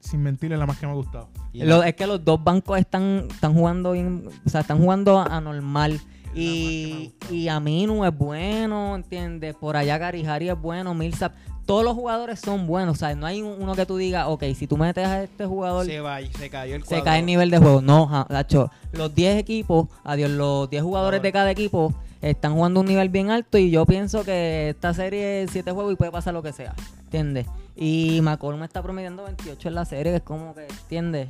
[0.00, 1.28] sin mentir, es la más que me ha gustado.
[1.52, 6.00] Lo- es que los dos bancos están, están jugando bien, o sea, están jugando anormal.
[6.34, 9.54] Y, y Aminu es bueno, ¿entiendes?
[9.54, 11.32] Por allá Garijari es bueno, Millsap.
[11.66, 14.42] Todos los jugadores son buenos, o sea, no hay un- uno que tú digas, ok,
[14.56, 17.04] si tú metes a este jugador, se va, se cayó el se cuadro.
[17.04, 17.82] cae el nivel de juego.
[17.82, 22.80] No, ja, Nacho, los 10 equipos, adiós, los 10 jugadores de cada equipo están jugando
[22.80, 26.10] un nivel bien alto y yo pienso que esta serie es 7 juegos y puede
[26.10, 27.46] pasar lo que sea, ¿entiendes?
[27.76, 31.28] Y McCollum está promediando 28 en la serie, que es como que, ¿entiendes?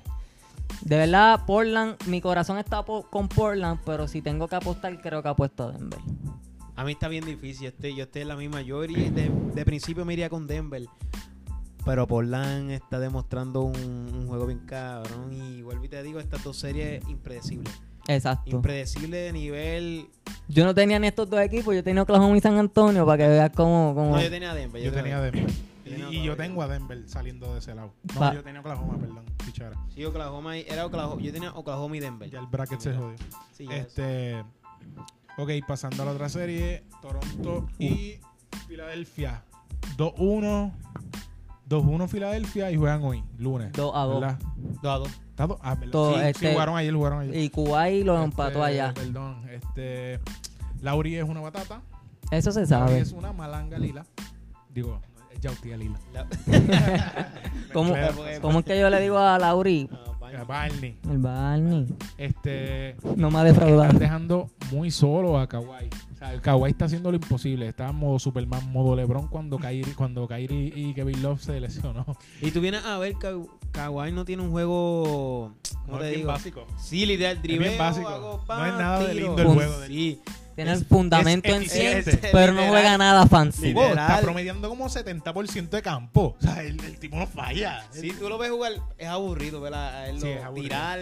[0.83, 5.23] De verdad, Portland, mi corazón está po- con Portland, pero si tengo que apostar, creo
[5.23, 5.99] que apuesto a Denver.
[6.77, 7.65] A mí está bien difícil.
[7.65, 8.63] Yo estoy, yo estoy en la misma.
[8.63, 10.85] Yo iría- de, de principio me iría con Denver.
[11.85, 15.33] Pero Portland está demostrando un, un juego bien cabrón.
[15.33, 17.73] Y vuelvo y te digo, estas dos series impredecibles.
[18.07, 18.49] Exacto.
[18.57, 20.07] Impredecible de nivel.
[20.49, 23.29] Yo no tenía ni estos dos equipos, yo tenía Oklahoma y San Antonio para que
[23.29, 23.93] veas cómo...
[23.95, 24.17] cómo...
[24.17, 24.81] No, yo tenía Denver.
[24.83, 25.47] Yo tenía Denver.
[26.11, 27.93] Y, y yo tengo a Denver saliendo de ese lado.
[28.15, 29.25] No, yo tenía Oklahoma, perdón.
[29.45, 29.77] Pichara.
[29.95, 30.57] Sí, Oklahoma.
[30.59, 31.21] y- Era Oklahoma.
[31.23, 32.31] Yo tenía Oklahoma y Denver.
[32.31, 33.17] Ya el bracket se jodió.
[33.53, 34.45] Sí, ya Este.
[35.37, 36.85] Ok, pasando a la otra serie.
[37.01, 38.19] Toronto y
[38.67, 39.43] Filadelfia.
[39.97, 40.73] 2-1.
[41.69, 43.73] 2-1 Filadelfia y juegan hoy, lunes.
[43.73, 44.21] Dos a dos.
[44.21, 44.39] ¿verdad?
[44.41, 44.79] eso.
[44.83, 45.09] Dos a dos.
[45.31, 45.93] ¿Está do- Ah, ¿verdad?
[45.93, 47.37] Todo, sí, sí, este- jugaron ayer, jugaron ayer.
[47.37, 48.93] Y Kuwait lo Este, empató allá.
[48.95, 50.19] Perdón, este.
[50.81, 51.83] Lauri es una batata.
[52.31, 53.01] Eso se Lauri sabe.
[53.01, 54.05] es una malanga lila.
[54.71, 55.01] Digo,
[55.39, 55.99] es Yautía lila.
[56.13, 56.27] La-
[57.73, 57.95] ¿Cómo,
[58.41, 59.89] cómo es que yo le digo a Lauri?
[60.31, 60.99] Eh, Barney.
[61.11, 61.87] El Barney.
[62.19, 62.97] Este.
[63.17, 63.85] No me ha defraudado.
[63.85, 65.89] Están dejando muy solo a Kawhi.
[66.13, 67.69] O sea, el Kawhi está haciendo lo imposible.
[67.69, 72.05] Está en modo Superman, modo LeBron cuando Kyrie, cuando Kyrie y Kevin Love se lesionó.
[72.43, 73.41] Y tú vienes a ver que
[73.73, 75.55] Kawhi no tiene un juego.
[75.87, 76.33] ¿Cómo No, te es bien digo?
[76.33, 76.67] básico.
[76.79, 78.09] Sí, literal, driveo, básico.
[78.09, 79.89] hago No es nada de lindo el juego de
[80.59, 80.65] Sí.
[80.65, 83.69] Tiene el fundamento es en sí, pero no juega nada fancy.
[83.69, 83.91] Literal.
[83.93, 86.35] está promediando como 70% de campo.
[86.37, 87.85] O sea, el, el tipo no falla.
[87.93, 89.89] Si tú lo ves jugar, es aburrido, ¿verdad?
[89.95, 90.63] A él Sí, lo- es aburrido.
[90.65, 90.99] tirar,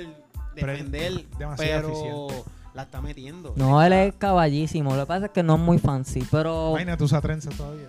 [0.54, 2.50] Pero es defender, demasiado pero eficiente.
[2.74, 3.54] la está metiendo.
[3.56, 4.94] No, él es caballísimo.
[4.94, 6.70] Lo que pasa es que no es muy fancy, pero...
[6.72, 7.88] Imagínate usar trenzas todavía.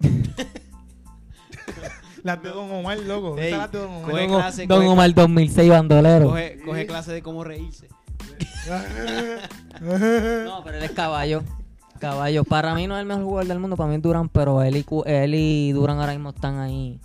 [2.22, 3.36] las de Don Omar, loco.
[3.38, 4.10] Ey, Esas las de Don Omar.
[4.10, 6.26] coge clase, Don coge- Omar 2006 bandolero.
[6.28, 7.88] Coge, coge clase de cómo reírse.
[9.80, 11.42] No, pero él es caballo.
[11.98, 12.44] Caballo.
[12.44, 14.76] Para mí no es el mejor jugador del mundo, para mí es Durán, pero él
[14.76, 17.00] y, él y Durán ahora mismo están ahí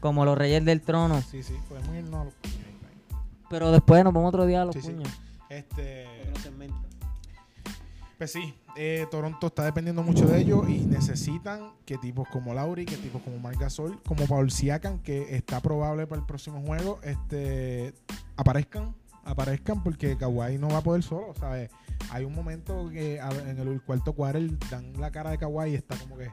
[0.00, 1.20] como los reyes del trono.
[1.22, 2.56] Sí, sí, podemos irnos a los puños.
[3.50, 4.90] Pero después nos vamos otro día a los Sí, sí.
[4.90, 5.08] puños.
[5.48, 6.06] Este.
[8.16, 12.84] Pues sí, eh, Toronto está dependiendo mucho de ellos y necesitan que tipos como Lauri,
[12.86, 17.00] que tipos como Marc Gasol, como Paul Siakam, que está probable para el próximo juego,
[17.02, 17.92] este,
[18.36, 21.70] aparezcan, aparezcan porque Kawhi no va a poder solo, ¿sabes?
[22.10, 25.96] Hay un momento que en el cuarto cuadro dan la cara de Kawhi y está
[25.96, 26.30] como que,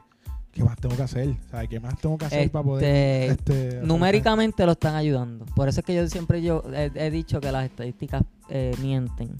[0.52, 1.36] ¿qué más tengo que hacer?
[1.50, 1.68] ¿Sabes?
[1.68, 3.30] ¿Qué más tengo que hacer para poder...
[3.30, 5.46] Este, Este, numéricamente lo están ayudando.
[5.46, 9.36] Por eso es que yo siempre yo he, he dicho que las estadísticas eh, mienten.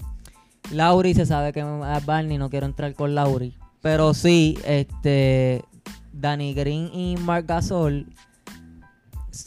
[0.71, 3.57] Lauri se sabe que Barney no quiero entrar con Lauri.
[3.81, 5.63] Pero sí, este
[6.13, 8.07] Danny Green y Mark Gasol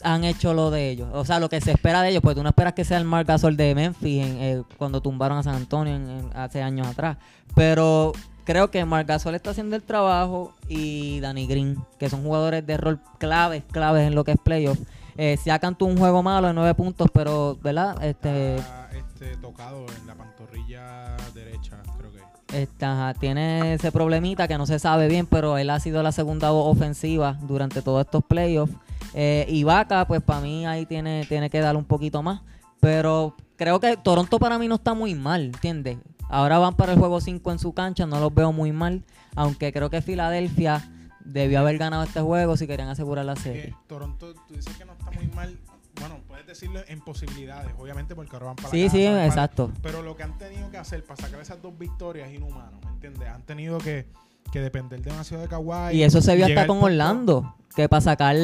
[0.03, 1.09] han hecho lo de ellos.
[1.13, 3.05] O sea, lo que se espera de ellos, pues tú no esperas que sea el
[3.05, 6.87] Mark Gasol de Memphis en, eh, cuando tumbaron a San Antonio en- en- hace años
[6.87, 7.17] atrás.
[7.55, 8.11] Pero
[8.43, 12.77] creo que Marc Gasol está haciendo el trabajo y Danny Green, que son jugadores de
[12.77, 14.77] rol claves, claves en lo que es playoff.
[15.17, 18.03] Eh, Siakam tuvo un juego malo de nueve puntos, pero, ¿verdad?
[18.03, 22.85] Este, Está, este, tocado en la pantorrilla derecha, creo que.
[22.85, 26.51] ajá, tiene ese problemita que no se sabe bien, pero él ha sido la segunda
[26.51, 28.73] voz ofensiva durante todos estos playoffs.
[29.17, 32.41] Eh, y Vaca, pues para mí ahí tiene, tiene que dar un poquito más.
[32.81, 35.97] Pero creo que Toronto para mí no está muy mal, ¿entiendes?
[36.29, 39.03] Ahora van para el juego 5 en su cancha, no los veo muy mal.
[39.35, 40.83] Aunque creo que Filadelfia
[41.23, 43.73] debió haber ganado este juego si querían asegurar la serie.
[43.87, 45.57] Toronto, tú dices que no está muy mal.
[45.99, 49.13] Bueno, puedes decirlo en posibilidades, obviamente, porque ahora van para Sí, la sí, casa, van
[49.15, 49.71] para- exacto.
[49.81, 52.89] Pero lo que han tenido que hacer para sacar esas dos victorias es inhumano, ¿me
[52.89, 53.29] entiendes?
[53.29, 54.05] Han tenido que,
[54.51, 55.95] que depender demasiado de Kawhi.
[55.95, 58.35] Y eso se vio hasta con punto- Orlando, que para sacar,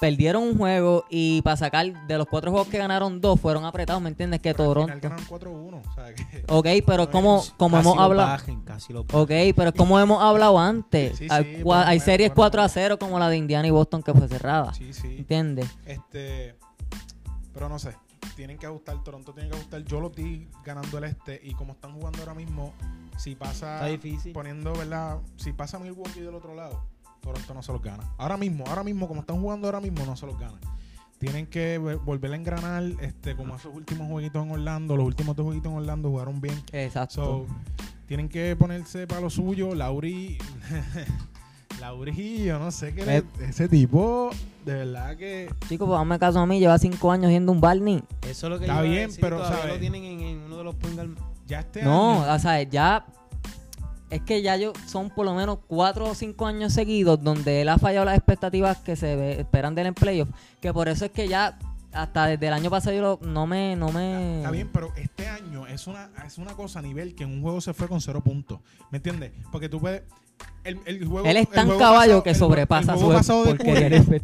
[0.00, 4.00] perdieron un juego y para sacar de los cuatro juegos que ganaron dos, fueron apretados,
[4.02, 4.40] ¿me entiendes?
[4.40, 4.92] Que Toronto.
[5.00, 6.44] ganaron 4-1, o sea que...
[6.48, 8.28] Ok, pero como, como Casi hemos lo hablado...
[8.30, 9.20] bajen, casi lo bajen.
[9.20, 12.64] Ok, pero como hemos hablado antes, Sí, sí, hay, sí, bueno, series bueno, 4 a
[12.64, 12.72] bueno.
[12.74, 14.72] 0 como la de Indiana y Boston que fue cerrada.
[14.74, 15.16] Sí, sí.
[15.18, 15.68] ¿Entiendes?
[15.84, 16.56] Este,
[17.52, 17.94] pero no sé,
[18.36, 19.84] tienen que ajustar, Toronto tiene que ajustar.
[19.84, 22.72] Yo lo di ganando el este y como están jugando ahora mismo,
[23.18, 24.32] si pasa Está difícil.
[24.32, 25.18] poniendo, ¿verdad?
[25.36, 26.82] Si pasa Milwaukee del otro lado,
[27.20, 28.04] Toronto no se los gana.
[28.18, 30.58] Ahora mismo, ahora mismo, como están jugando ahora mismo, no se los gana.
[31.18, 35.36] Tienen que ve- volver a engranar, este, como esos últimos jueguitos en Orlando, los últimos
[35.36, 36.58] dos jueguitos en Orlando jugaron bien.
[36.72, 37.14] Exacto.
[37.14, 37.46] So,
[38.06, 39.74] tienen que ponerse para lo suyo.
[39.74, 40.38] Lauri.
[41.80, 43.04] Lauri, yo no sé qué.
[43.06, 44.30] le- ese tipo.
[44.64, 48.02] de verdad que Chicos, pues hazme caso a mí, lleva cinco años siendo un Barney.
[48.28, 49.74] Eso es lo que Está yo iba a bien, decir, pero, todavía ¿sabes?
[49.74, 50.74] lo tienen en, en uno de los
[51.46, 52.34] ya este No, año...
[52.34, 53.04] o sea, ya.
[54.10, 57.68] Es que ya yo son por lo menos cuatro o cinco años seguidos donde él
[57.68, 60.28] ha fallado las expectativas que se esperan del en playoff.
[60.60, 61.58] Que por eso es que ya
[61.92, 63.76] hasta desde el año pasado yo lo- no me.
[63.76, 67.22] No me Está bien, pero este año es una, es una cosa a nivel que
[67.24, 68.58] en un juego se fue con cero puntos.
[68.90, 69.32] ¿Me entiendes?
[69.52, 70.02] Porque tú puedes.
[70.64, 73.58] El, el juego, Él es el tan caballo que el sobrepasa el juego su de
[73.58, 73.72] Curry.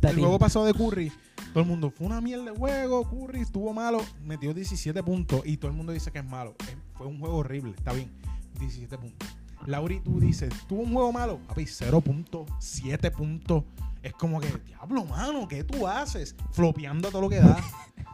[0.09, 1.13] El juego pasado de Curry,
[1.53, 3.09] todo el mundo fue una mierda de juego.
[3.09, 6.55] Curry estuvo malo, metió 17 puntos y todo el mundo dice que es malo.
[6.95, 8.11] Fue un juego horrible, está bien.
[8.59, 9.29] 17 puntos.
[9.67, 13.65] Lauri, tú dices, tuvo un juego malo, papi, 0 puntos, 7 puntos.
[14.03, 16.37] Es como que, diablo, mano, ¿qué tú haces?
[16.53, 17.57] Flopeando todo lo que da.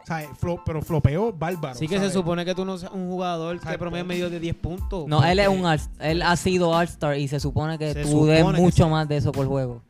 [0.03, 1.75] O sea, flo- pero flopeo bárbaro.
[1.75, 2.13] Sí que se ¿sabes?
[2.13, 5.07] supone que tú no seas un jugador que promedia medio de 10 puntos.
[5.07, 8.25] No, él es un all él ha sido All-Star y se supone que Se tú
[8.25, 9.81] des supone mucho más de eso por juego.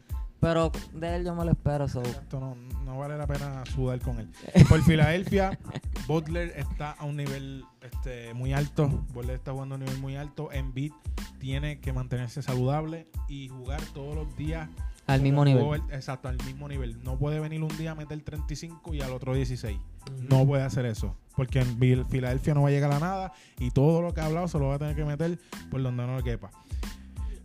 [0.44, 1.88] Pero de él yo me lo espero.
[1.88, 2.02] So.
[2.02, 4.30] Exacto, no, no vale la pena sudar con él.
[4.68, 5.58] Por Filadelfia,
[6.08, 8.90] Butler está a un nivel este, muy alto.
[9.14, 10.52] Butler está jugando a un nivel muy alto.
[10.52, 10.92] Embiid
[11.40, 14.68] tiene que mantenerse saludable y jugar todos los días
[15.08, 15.82] Al mismo nivel.
[15.92, 17.02] exacto, al mismo nivel.
[17.04, 19.78] No puede venir un día a meter 35 y al otro 16.
[19.78, 20.24] Ujú.
[20.30, 21.16] No puede hacer eso.
[21.38, 24.50] Porque en Filadelfia no va a llegar a nada y todo lo que ha hablado
[24.50, 25.40] se lo va a tener que meter
[25.72, 26.52] por donde no le quepa.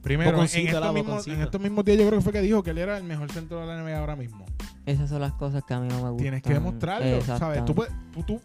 [0.03, 2.71] Primero, en estos, mismos, en estos mismos días yo creo que fue que dijo que
[2.71, 4.47] él era el mejor centro de la NBA ahora mismo.
[4.87, 6.17] Esas son las cosas que a mí no me gustan.
[6.19, 7.65] Tienes que demostrarlo, ¿sabes?
[7.65, 8.41] Tú puedes, tú, tú-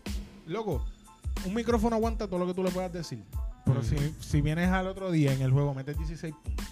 [0.48, 0.84] loco,
[1.46, 3.24] un micrófono aguanta todo lo que tú le puedas decir.
[3.66, 6.66] Pero si, si vienes al otro día en el juego, metes 16 puntos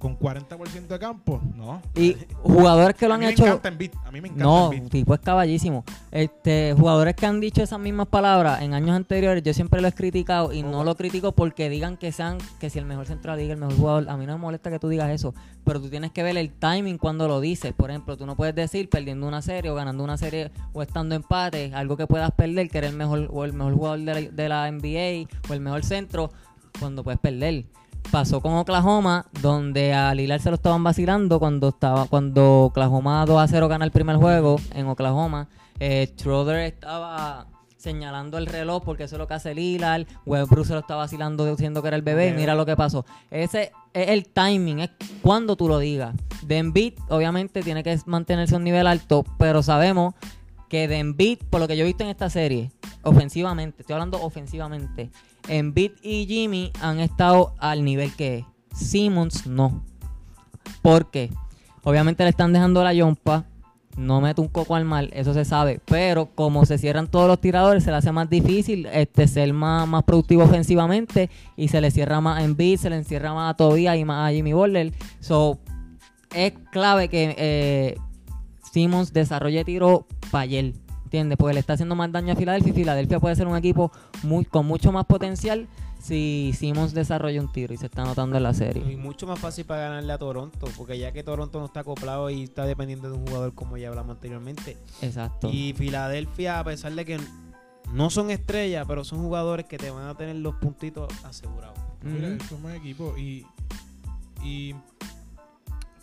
[0.00, 1.82] con 40% de campo, no.
[1.94, 3.42] Y jugadores que lo a han mí hecho.
[3.42, 5.84] me encanta Embiid, a mí me encanta No, tipo es caballísimo.
[6.10, 9.92] Este, jugadores que han dicho esas mismas palabras en años anteriores, yo siempre lo he
[9.92, 13.52] criticado y no lo critico porque digan que sean que si el mejor la liga,
[13.52, 15.34] el mejor jugador, a mí no me molesta que tú digas eso,
[15.64, 17.74] pero tú tienes que ver el timing cuando lo dices.
[17.74, 21.14] Por ejemplo, tú no puedes decir perdiendo una serie o ganando una serie o estando
[21.14, 24.20] empate, algo que puedas perder, que eres el mejor o el mejor jugador de la,
[24.30, 26.30] de la NBA o el mejor centro
[26.78, 27.66] cuando puedes perder.
[28.10, 33.40] Pasó con Oklahoma, donde a Lillard se lo estaban vacilando cuando estaba cuando Oklahoma 2
[33.40, 35.48] a 0 gana el primer juego en Oklahoma.
[35.78, 37.46] Eh, Schroeder estaba
[37.80, 40.06] señalando el reloj porque eso es lo que hace Lillard.
[40.26, 43.04] Westbrook se lo estaba vacilando diciendo que era el bebé y mira lo que pasó.
[43.30, 44.90] Ese es el timing, es
[45.22, 46.14] cuando tú lo digas.
[46.42, 50.14] De Embiid, obviamente, tiene que mantenerse a un nivel alto, pero sabemos
[50.68, 52.70] que de Embiid, por lo que yo he visto en esta serie,
[53.02, 55.10] ofensivamente, estoy hablando ofensivamente,
[55.50, 58.44] Embiid y Jimmy han estado al nivel que es.
[58.74, 59.82] Simmons no.
[60.80, 61.30] ¿Por qué?
[61.82, 63.46] Obviamente le están dejando la yompa.
[63.96, 65.80] No mete un coco al mal, eso se sabe.
[65.84, 69.88] Pero como se cierran todos los tiradores, se le hace más difícil este, ser más,
[69.88, 71.28] más productivo ofensivamente.
[71.56, 74.30] Y se le cierra más a Embiid, se le encierra más a Tobias y más
[74.30, 74.92] a Jimmy Butler.
[75.18, 75.58] So,
[76.34, 77.96] es clave que eh,
[78.72, 80.74] Simmons desarrolle tiro para ayer.
[81.10, 81.38] ¿Entiendes?
[81.38, 83.90] Porque le está haciendo más daño a Filadelfia y Filadelfia puede ser un equipo
[84.22, 85.66] muy, con mucho más potencial
[86.00, 88.96] si Simmons desarrolla un tiro y se está notando en la Y serie.
[88.96, 92.44] mucho más fácil para ganarle a Toronto, porque ya que Toronto no está acoplado y
[92.44, 94.76] está dependiendo de un jugador como ya hablamos anteriormente.
[95.02, 95.50] Exacto.
[95.52, 97.18] Y Filadelfia, a pesar de que
[97.92, 101.76] no son estrellas, pero son jugadores que te van a tener los puntitos asegurados.
[102.04, 102.36] Mira, Ujú.
[102.44, 103.44] es un buen equipo y,
[104.44, 104.76] y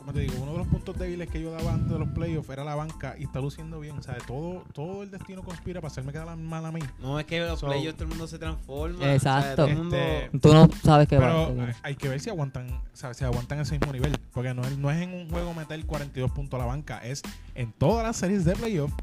[0.07, 2.47] como te digo, uno de los puntos débiles que yo daba antes de los playoffs
[2.49, 3.97] era la banca y está luciendo bien.
[3.97, 6.79] O sea, todo, todo el destino conspira para hacerme quedar mal a mí.
[7.01, 9.13] No es que los So- playoffs todo el mundo se transforma.
[9.13, 9.55] Exacto.
[9.57, 9.97] todo el mundo...
[9.97, 11.65] Este, Tú no sabes qué Pero va.
[11.65, 14.17] hay- hay que ver si aguantan, o sea, si aguantan ese mismo nivel.
[14.31, 17.21] Porque no es, no es en un juego meter 42 puntos a la banca, es
[17.53, 18.93] en todas las series de playoff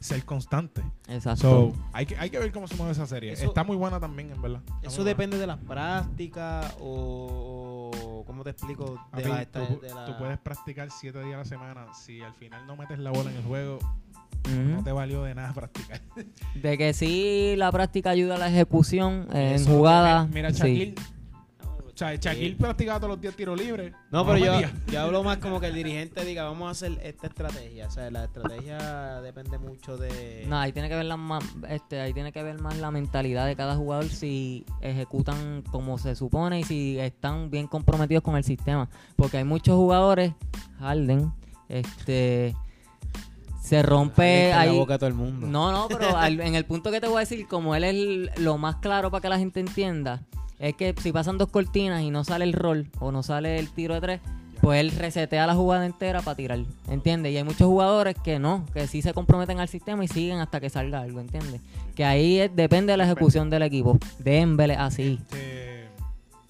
[0.00, 0.82] ser constante.
[1.08, 1.42] Exacto.
[1.42, 3.32] So, hay que, hay que ver cómo se mueve esa serie.
[3.34, 4.60] Eso- Está muy buena también, en verdad.
[4.76, 7.71] Está Eso depende de las prácticas o, o-
[8.26, 8.92] ¿cómo te explico?
[8.92, 11.86] De Papi, la, esta- tú, de la- tú puedes practicar 7 días a la semana.
[11.94, 13.78] Si al final no metes la bola en el juego,
[14.48, 16.00] no te valió de nada practicar.
[16.54, 20.26] De que sí la práctica ayuda a la ejecución en Eso, jugada.
[20.26, 20.94] Mira, sí.
[21.94, 23.92] O sea, Shaquille practicaba todos los días tiro libre.
[24.10, 24.52] No, pero yo,
[24.90, 27.86] yo hablo más como que el dirigente diga, vamos a hacer esta estrategia.
[27.86, 30.46] O sea, la estrategia depende mucho de...
[30.48, 33.46] No, ahí tiene que ver la más, este, ahí tiene que ver más la mentalidad
[33.46, 38.44] de cada jugador si ejecutan como se supone y si están bien comprometidos con el
[38.44, 40.32] sistema, porque hay muchos jugadores,
[40.80, 41.30] Harden,
[41.68, 42.56] este
[43.60, 44.76] se rompe en la ahí.
[44.78, 45.46] boca de todo el mundo.
[45.46, 47.90] No, no, pero al- en el punto que te voy a decir, como él es
[47.94, 50.22] el- lo más claro para que la gente entienda,
[50.62, 53.68] es que si pasan dos cortinas y no sale el rol o no sale el
[53.70, 54.20] tiro de tres,
[54.62, 57.32] pues él resetea la jugada entera para tirar, ¿entiendes?
[57.32, 60.60] Y hay muchos jugadores que no, que sí se comprometen al sistema y siguen hasta
[60.60, 61.60] que salga algo, ¿entiendes?
[61.96, 63.98] Que ahí es- depende de la ejecución del equipo.
[64.20, 65.18] Denver es así.
[65.32, 65.88] Este,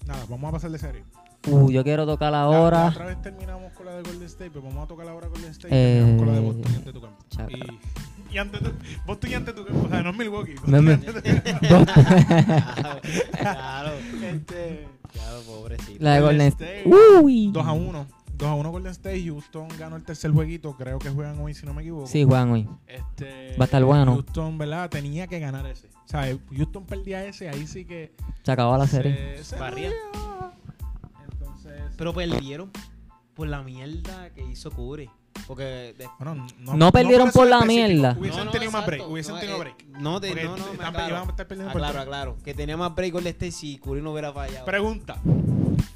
[0.05, 1.03] nada, vamos a pasar de serie.
[1.49, 2.87] Uh, yo quiero tocar La, la ahora.
[2.89, 5.73] otra vez terminamos con la de Golden State, pero vamos a tocar ahora Golden State
[5.73, 7.17] y Eh, terminamos con la de Boston y ante tu campo.
[7.29, 7.47] chaca.
[8.33, 8.71] Y, y ante tu,
[9.05, 10.55] Boston y ante tu campo, o sea, no es Milwaukee.
[10.65, 10.99] No es
[13.39, 13.91] claro.
[14.21, 16.03] Este, Claro, pobrecito.
[16.03, 16.83] La de Golden State.
[16.85, 17.51] Uy.
[17.53, 18.07] 2 a 1.
[18.35, 19.23] 2 a 1 Golden State.
[19.25, 20.75] Houston ganó el tercer jueguito.
[20.75, 22.07] Creo que juegan hoy, si no me equivoco.
[22.07, 22.67] Sí, Juan, hoy.
[22.87, 24.13] Este, Va a estar bueno.
[24.13, 24.89] Houston, ¿verdad?
[24.89, 25.87] Tenía que ganar ese.
[25.87, 29.37] O sea, Houston perdía ese, ahí sí que Se acabó la serie.
[29.37, 29.55] se, se.
[31.31, 32.71] Entonces, Pero perdieron
[33.35, 35.09] por la mierda que hizo Curry.
[35.47, 37.87] Porque de- bueno, No perdieron eso por la específico.
[37.87, 38.15] mierda.
[38.19, 38.97] Hubiesen No, no, tenido más exacto.
[39.03, 39.11] break.
[39.11, 39.85] Hubiesen No, tenido eh, break.
[39.99, 41.09] No, te, no, no, están- aclaro.
[41.15, 42.03] iban a estar perdiendo por Aclaro, tres.
[42.07, 42.37] aclaro.
[42.43, 44.65] Que tenía más break Golden State si Curry no hubiera fallado.
[44.65, 45.17] Pregunta.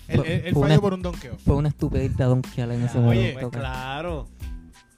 [0.07, 1.37] El, Fue- el- el fue fallo una- por un donkeo.
[1.45, 3.39] Fue una estupidez de donkear en ese Oye, momento.
[3.39, 3.73] Pues cara.
[3.73, 4.27] claro.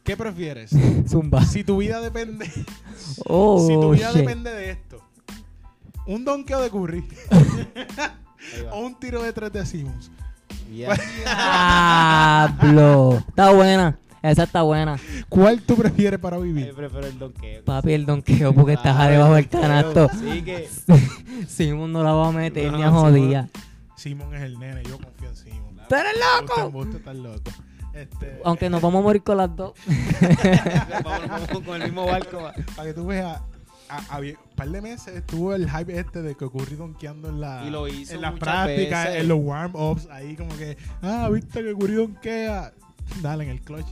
[0.04, 0.72] ¿Qué prefieres?
[1.08, 1.44] Zumba.
[1.44, 2.50] si tu vida depende,
[3.26, 4.22] Oh, si tu vida shit.
[4.22, 5.02] depende de esto,
[6.08, 7.06] un donkeo de Curry
[8.72, 10.10] o un tiro de tres de Simmons.
[12.60, 13.24] Diablo.
[13.28, 13.98] Está buena.
[14.22, 14.98] Esa está buena.
[15.30, 16.74] ¿Cuál tú prefieres para Yo vivir?
[16.74, 17.64] prefiero el donkeo.
[17.64, 20.10] Papi, el donqueo porque estás Claro, debajo el del canasto.
[20.20, 20.68] Sí que...
[21.48, 23.50] Simón no la va a meter No, ni a Simón- jodía.
[23.96, 25.78] Simon es el nene, yo confío en Simon.
[25.88, 26.66] ¡Tú eres loco!
[26.68, 27.52] Usted, usted está loco.
[27.94, 29.74] Este, Aunque nos vamos a morir con las dos.
[31.04, 32.44] Vamos, vamos con el mismo barco.
[32.44, 32.54] va.
[32.76, 33.42] Para que tú veas,
[33.90, 37.42] a, a- un par de meses estuvo el hype este de que ocurrió donkeando en
[37.42, 41.64] la Y lo hizo en las prácticas, en los warm-ups, ahí como que, ah, viste
[41.64, 42.72] que ocurrió donkea.
[43.22, 43.88] Dale en el clutch.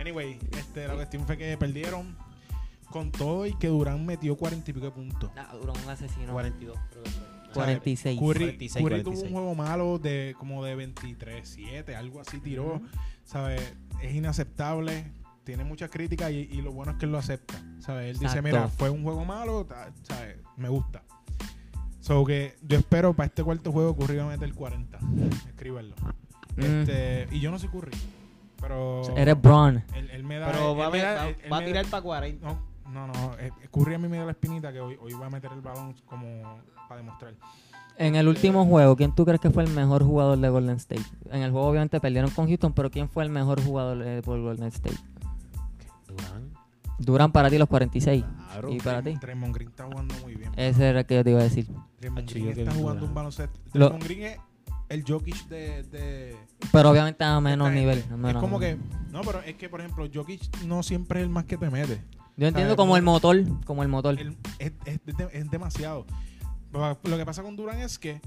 [0.00, 2.16] Anyway, este, la cuestión fue que perdieron
[2.90, 5.30] con todo y que Durán metió cuarenta y pico de puntos.
[5.36, 6.32] Ah, Duró un asesino.
[6.32, 7.26] 42, creo que fue.
[7.44, 8.18] sea, 46.
[8.18, 9.04] Curry, 46, Curry 46.
[9.04, 12.80] tuvo un juego malo de como de 23-7, algo así tiró.
[13.24, 13.60] ¿Sabes?
[14.02, 15.12] Es inaceptable.
[15.44, 17.54] Tiene muchas críticas y, y lo bueno es que él lo acepta.
[17.80, 18.10] ¿Sabes?
[18.10, 19.66] Él dice, mira, fue un juego malo,
[20.02, 20.36] ¿sabes?
[20.56, 21.02] Me gusta.
[22.00, 24.98] So que yo espero para este cuarto juego Curry va a meter 40.
[25.48, 25.94] Escríbelo.
[26.56, 26.62] Mm.
[26.62, 27.92] Este, y yo no soy Curry.
[28.60, 29.82] Pero Eres Braun.
[29.94, 30.50] él, él me da.
[30.52, 32.46] Pero él va, a me da- va- él- él va a tirar para 40.
[32.46, 32.58] No,
[33.06, 33.38] no, no.
[33.38, 35.60] eh, Curry a mí me da la espinita que hoy, hoy va a meter el
[35.60, 36.42] balón como
[36.88, 37.34] para demostrar.
[37.96, 41.02] En el último juego, ¿quién tú crees que fue el mejor jugador de Golden State?
[41.30, 44.40] En el juego obviamente perdieron con Houston, pero ¿quién fue el mejor jugador eh, por
[44.40, 44.96] Golden State?
[46.08, 46.50] Durán.
[46.98, 48.24] Duran para ti los 46.
[48.52, 48.72] Claro.
[48.72, 49.14] ¿Y para ti?
[49.20, 50.50] Draymond Green está jugando muy bien.
[50.56, 51.66] Ese era el que yo te iba a decir.
[51.70, 53.02] Hacho, Green está jugando Durant.
[53.02, 53.60] un baloncesto.
[53.72, 54.38] Lo- Draymond Green es
[54.90, 56.36] el Jokic de, de
[56.70, 58.00] Pero obviamente a menos nivel.
[58.00, 58.12] gente.
[58.14, 58.78] a menos es como nivel.
[58.78, 61.70] que no, pero es que por ejemplo Jokic no siempre es el más que te
[61.70, 62.02] mete.
[62.36, 62.76] Yo entiendo ¿sabes?
[62.76, 63.36] como el motor.
[63.64, 64.16] Como el motor.
[64.58, 65.00] Es, es
[65.32, 66.06] es demasiado.
[66.72, 68.20] Lo que pasa con Durán es que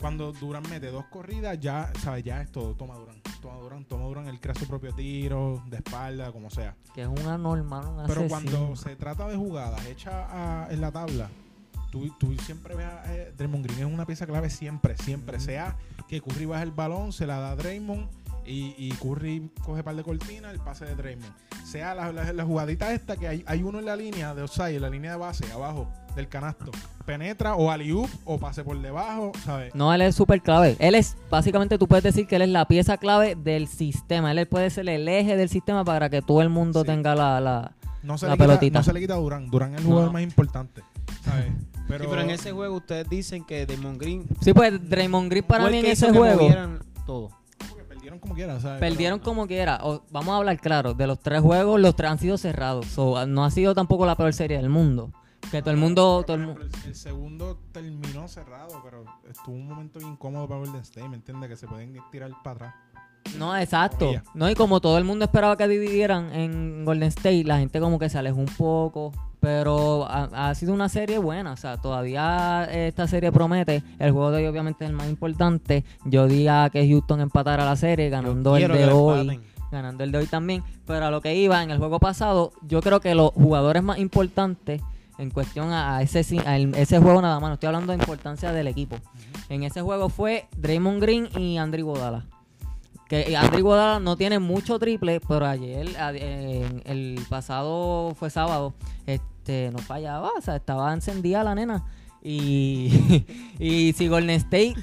[0.00, 2.24] cuando Durán mete dos corridas, ya, ¿sabes?
[2.24, 2.74] Ya es todo.
[2.74, 3.20] Toma Durán.
[3.42, 4.28] Toma Durán, toma Durán.
[4.28, 6.76] Él crea su propio tiro, de espalda, como sea.
[6.94, 10.90] Que es una normal, un Pero cuando se trata de jugadas hechas a- en la
[10.92, 11.28] tabla,
[11.90, 15.40] tú, tú siempre ves a eh, Draymond Green es una pieza clave siempre, siempre.
[15.40, 15.76] Sea
[16.08, 18.08] que Curry baja el balón, se la da a Draymond
[18.46, 21.32] y, y Curry coge par de cortina, el pase de Draymond.
[21.64, 24.76] Sea la, la- la jugadita esta que hay, hay uno en la línea de offside,
[24.76, 26.70] en la línea de base, abajo del canasto.
[27.04, 29.74] Penetra o alley-oop o pase por debajo, ¿sabes?
[29.74, 30.76] No, él es súper clave.
[30.78, 34.32] Él es, básicamente tú puedes decir que él es la pieza clave del sistema.
[34.32, 36.86] Él puede ser el eje del sistema para que todo el mundo Sí.
[36.86, 37.40] tenga la...
[37.40, 37.72] la...
[38.02, 38.78] No se, La le quita, pelotita.
[38.78, 39.50] no se le quita a Durán.
[39.50, 40.12] Durán es el jugador no.
[40.12, 40.82] más importante,
[41.24, 41.46] ¿sabes?
[41.88, 45.44] Pero, Sí, pero en ese juego ustedes dicen que Damon Green Sí, pues Draymond Green
[45.44, 46.48] para mí en ese juego...
[47.06, 47.30] todo.
[47.68, 48.78] porque perdieron como quiera, ¿sabes?
[48.80, 49.80] Perdieron Pero- como quiera.
[49.82, 50.94] O- vamos a hablar claro.
[50.94, 52.86] De los tres juegos, los tres han sido cerrados.
[52.86, 55.10] So, no ha sido tampoco la peor serie del mundo.
[55.50, 56.24] Que todo el mundo...
[56.26, 61.08] Pero, Todo el el, segundo terminó cerrado, pero estuvo un momento incómodo para Golden State,
[61.08, 61.48] ¿me entiendes?
[61.48, 62.74] Que se pueden tirar para atrás.
[63.36, 64.10] No, exacto.
[64.10, 64.22] Ella.
[64.34, 67.98] No, y como todo el mundo esperaba que dividieran en Golden State, la gente como
[67.98, 69.12] que se alejó un poco.
[69.40, 71.52] Pero ha, ha sido una serie buena.
[71.52, 73.82] O sea, todavía esta serie promete.
[73.98, 75.84] El juego de hoy obviamente es el más importante.
[76.04, 79.40] Yo diría que Houston empatara la serie, ganando el de hoy.
[79.70, 80.64] Ganando el de hoy también.
[80.86, 83.98] Pero a lo que iba en el juego pasado, yo creo que los jugadores más
[83.98, 84.82] importantes
[85.18, 88.68] en cuestión a, ese, a ese juego nada más, no estoy hablando de importancia del
[88.68, 88.96] equipo.
[89.48, 92.24] En ese juego fue Draymond Green y Andrew Godala.
[93.08, 95.88] Que Andrew Godala no tiene mucho triple, pero ayer,
[96.84, 98.74] el pasado fue sábado,
[99.06, 101.84] este no fallaba, o sea, estaba encendida la nena.
[102.22, 103.24] Y,
[103.58, 104.74] y si Golden State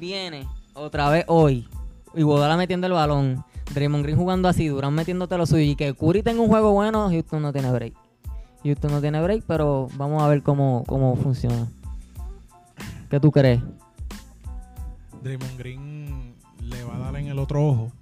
[0.00, 1.68] viene otra vez hoy,
[2.14, 3.44] y Godala metiendo el balón,
[3.74, 7.10] Draymond Green jugando así, Durán metiéndote lo suyo, y que Curry tenga un juego bueno,
[7.10, 7.94] Houston no tiene break.
[8.62, 11.68] Houston no tiene break, pero vamos a ver cómo, cómo funciona.
[13.10, 13.60] ¿Qué tú crees?
[15.22, 16.03] Draymond Green
[16.84, 17.92] le va a dar en el otro ojo.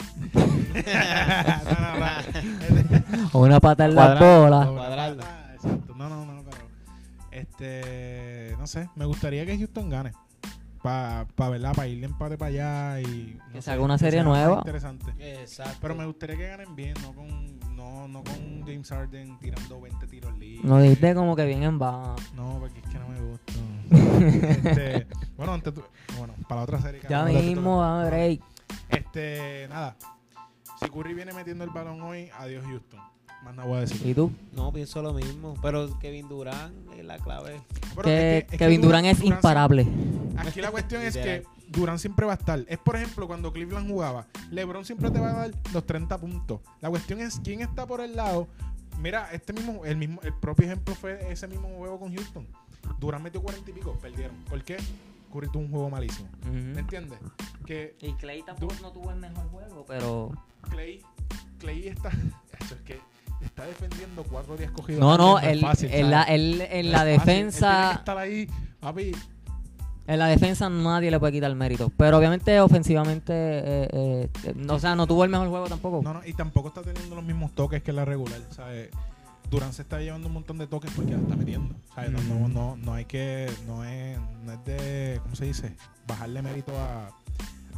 [3.33, 4.13] O una pata en la.
[4.13, 5.95] Ah, exacto.
[5.95, 6.63] No, no, no, pero
[7.31, 10.13] este, no sé, me gustaría que Houston gane.
[10.83, 11.75] para pa, ¿verdad?
[11.75, 13.39] Pa irle empate para allá y...
[13.51, 14.57] Que no se haga una serie sea nueva.
[14.59, 15.13] Interesante.
[15.43, 15.79] Exacto.
[15.81, 20.07] Pero me gustaría que ganen bien, no con, no, no con James Harden tirando 20
[20.09, 20.65] tiros libres.
[20.65, 22.17] No dijiste como que bien en va.
[22.35, 23.53] No, porque es que no me gusta.
[24.71, 25.07] este,
[25.37, 25.85] bueno, antes tú-
[26.19, 27.01] bueno, para la otra serie.
[27.01, 28.41] que Ya de mismo, break.
[28.93, 29.97] Este, nada.
[30.81, 33.01] Si Curry viene metiendo el balón hoy, adiós Houston.
[33.45, 34.07] Más nada voy a decir.
[34.07, 34.31] ¿Y tú?
[34.53, 35.55] No, pienso lo mismo.
[35.63, 37.61] Pero Kevin Durant es la clave.
[37.91, 39.85] Pero Que es que- es que Kevin Durant es imparable.
[39.85, 42.65] siempre- Aquí la cuestión es que Durant siempre va a estar.
[42.69, 44.27] Es por ejemplo cuando Cleveland jugaba.
[44.51, 46.61] LeBron siempre te va a dar los 30 puntos.
[46.81, 48.47] La cuestión es quién está por el lado.
[49.01, 52.47] Mira, este mismo, el mismo, el propio ejemplo fue ese mismo juego con Houston.
[53.01, 54.37] Durant metió 40 y pico, perdieron.
[54.49, 54.77] ¿Por qué?
[55.33, 56.29] Curry tuvo un juego malísimo.
[56.53, 57.19] ¿Me entiendes?
[57.67, 60.31] Que Y Clay tampoco no tuvo el mejor juego, pero...
[60.71, 61.01] Clay,
[61.59, 62.11] Clay está,
[62.61, 63.01] eso es que
[63.43, 65.01] está defendiendo cuatro días cogidos.
[65.01, 67.19] No, no, él, fácil, en, la, él- en No la es fácil.
[67.19, 67.93] Él tiene que defensa...
[67.93, 68.49] estar ahí,
[68.81, 69.13] papi.
[70.07, 71.91] En la defensa nadie le puede quitar el mérito.
[71.97, 76.03] Pero obviamente ofensivamente, eh, eh, eh, no, o sea, no tuvo el mejor juego tampoco.
[76.03, 78.91] No, no, y tampoco está teniendo los mismos toques que la regular, ¿sabes?
[79.53, 81.75] Durant se está llevando un montón de toques porque la está metiendo.
[81.95, 82.11] ¿sabes?
[82.11, 85.77] No, no, no, no hay que, no es, no es de, ¿cómo se dice?
[86.07, 87.11] Bajarle mérito a,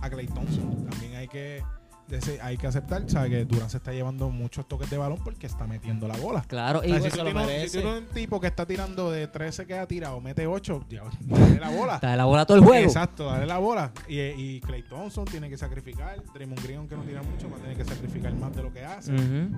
[0.01, 0.87] a Clay Thompson.
[0.89, 1.65] También hay que,
[2.11, 3.31] ese- hay que aceptar, ¿sabes?
[3.31, 6.43] Que Durant se está llevando muchos toques de balón porque está metiendo la bola.
[6.47, 8.67] Claro, y O sea, si, tú lo tienes, si tú tienes un tipo que está
[8.67, 11.99] tirando de 13 que ha tirado, mete 8, ya, dale la bola.
[11.99, 12.85] de la bola todo el juego.
[12.87, 13.93] Exacto, dale la bola.
[14.09, 16.23] Y, y Clay Thompson tiene que sacrificar.
[16.35, 18.85] Draymond Green, aunque no tira mucho, va a tener que sacrificar más de lo que
[18.85, 19.13] hace.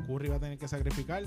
[0.06, 1.22] Curry va a tener que sacrificar.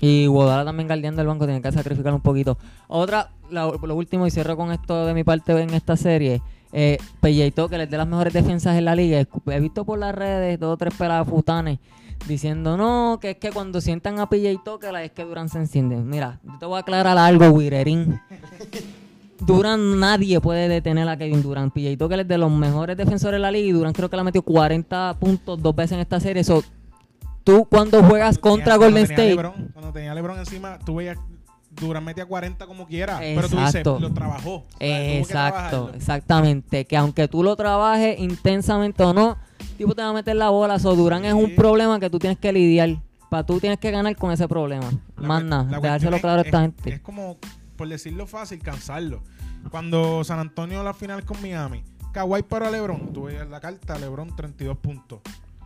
[0.00, 2.58] Y Guadalajara también guardiando el banco tiene que sacrificar un poquito.
[2.88, 6.42] Otra, la- lo último, y cierro con esto de mi parte en esta serie.
[6.72, 9.22] Eh, PJ Tucker es de las mejores defensas en la liga.
[9.46, 11.78] He visto por las redes dos o tres peladas futanes
[12.26, 15.96] diciendo no, que es que cuando sientan a PJ Tucker es que Durant se enciende.
[15.96, 18.20] Mira, yo te voy a aclarar algo, Wirerín.
[19.44, 21.72] Durant nadie puede detener a Kevin Durant.
[21.72, 24.20] PJ Tucker es de los mejores defensores de la liga y Durant creo que le
[24.20, 26.44] ha metido 40 puntos dos veces en esta serie.
[26.44, 26.62] So,
[27.42, 29.42] tú cuando juegas Cuando contra tenía- Golden cuando tenía State...
[29.42, 31.18] LeBron, cuando tenía LeBron encima, tú veías
[31.86, 33.18] Durant metía 40 como quiera.
[33.18, 33.98] Pero tú dices, Exacto.
[34.00, 34.64] lo trabajó.
[34.80, 36.84] Exacto, exactamente.
[36.84, 39.36] Que aunque tú lo trabajes intensamente o no,
[39.76, 40.78] tipo te va a meter la bola.
[40.78, 42.96] So, Durán es un problema que tú tienes que lidiar.
[43.30, 44.90] Para tú tienes que ganar con ese problema.
[45.16, 46.94] Más nada, dejárselo claro a es- esta es- gente.
[46.94, 47.38] Es como,
[47.76, 49.22] por decirlo fácil, cansarlo.
[49.70, 54.36] Cuando San Antonio la final con Miami, Kawhi para LeBron, tú veías la carta, LeBron
[54.36, 55.20] 32 puntos.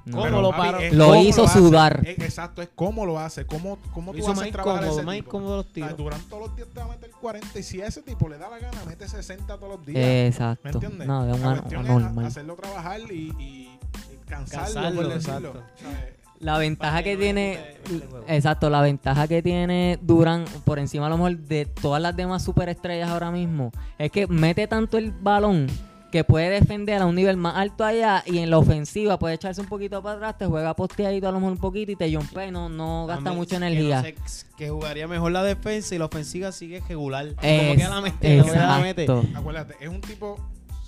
[0.06, 0.18] No.
[0.18, 0.78] ¿Cómo lo paró?
[0.78, 1.58] es Lo cómo hizo hace.
[1.58, 2.00] sudar.
[2.06, 4.86] Es- exacto, es cómo lo hace, cómo, cómo Lo tú hizo haces más trabajar a
[4.86, 5.28] incómodo, ese más tipo.
[5.28, 5.96] incómodo los O sea, tiros.
[5.98, 8.38] Durant todos los días te va a meter 40 y si a ese tipo le
[8.38, 9.98] da la gana, mete 60 todos los días.
[10.04, 10.60] Exacto.
[10.64, 11.06] ¿Me entiendes?
[11.08, 12.24] No, de un la es anormal.
[12.24, 13.78] hacerlo trabajar y, y-
[14.12, 15.48] y cansarlo, Cansarlo, por decirlo.
[15.48, 15.58] exacto.
[15.74, 18.24] O sea, La ventaja que tiene, juego.
[18.28, 22.44] exacto, la ventaja que tiene Durán por encima a lo mejor de todas las demás
[22.44, 25.66] superestrellas ahora mismo es que mete tanto el balón
[26.12, 29.60] que puede defender a un nivel más alto allá y en la ofensiva puede echarse
[29.60, 32.46] un poquito para atrás, te juega posteadito a lo mejor un poquito y te jumpea
[32.46, 33.96] y no, no gasta También mucha que energía.
[33.96, 37.26] no sé, que jugaría mejor la defensa y la ofensiva sigue regular.
[37.42, 39.06] Es- como que la mete, como que la mete.
[39.34, 40.36] acuérdate, es un tipo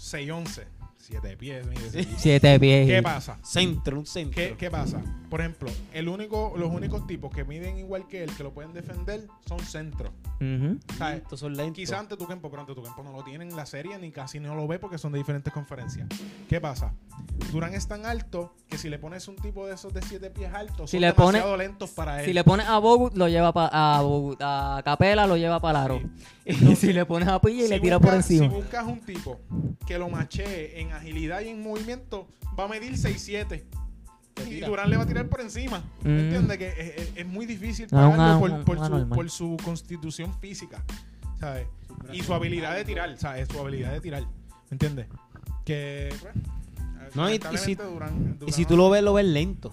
[0.00, 0.62] 6'11",
[1.08, 1.66] 7 pies.
[1.66, 2.08] mide, Sí.
[2.18, 2.86] Siete pies.
[2.86, 3.38] ¿Qué pasa?
[3.42, 4.34] Centro, un centro.
[4.34, 5.00] ¿Qué, qué pasa?
[5.30, 8.72] Por ejemplo, el único, los únicos tipos que miden igual que él, que lo pueden
[8.74, 10.10] defender, son centros.
[10.40, 10.78] Ujú.
[10.96, 11.22] ¿sabes?
[11.22, 11.76] Estos son lentos.
[11.76, 14.10] Quizá ante tu campo, pero ante tu campo no lo tienen en la serie ni
[14.12, 16.06] casi no lo ve porque son de diferentes conferencias.
[16.48, 16.92] ¿Qué pasa?
[17.52, 20.52] Durán es tan alto que si le pones un tipo de esos de 7 pies
[20.52, 22.26] altos, Si son le pone- demasiado lentos para él.
[22.26, 25.82] Si le pones a Bogut, lo lleva pa- a Bogut, a Capela lo lleva para
[25.84, 25.98] aro.
[26.00, 26.06] Sí.
[26.48, 28.46] Y si le pones a Pilla y Si le tira por encima.
[28.48, 29.38] Si buscas un tipo
[29.86, 32.28] que lo machee en agilidad y en movimiento,
[32.58, 33.64] va a medir 6'7".
[34.34, 34.60] Te Y.
[34.60, 35.82] Durán le va a tirar por encima.
[36.04, 36.48] Mm.
[36.58, 40.84] Que es, es- es muy difícil No, por, su, por su constitución física.
[41.40, 41.66] ¿Sabes?
[42.12, 43.16] Y su habilidad de tirar.
[43.18, 43.48] ¿Sabes?
[43.48, 44.22] Su habilidad de tirar.
[44.22, 45.06] ¿Me entiendes?
[45.64, 46.14] Que.
[46.20, 46.34] pues,
[47.16, 49.24] No, y- y lamentablemente si- Durán- Y Durán si no- tú lo ves, lo ves
[49.26, 49.72] lento.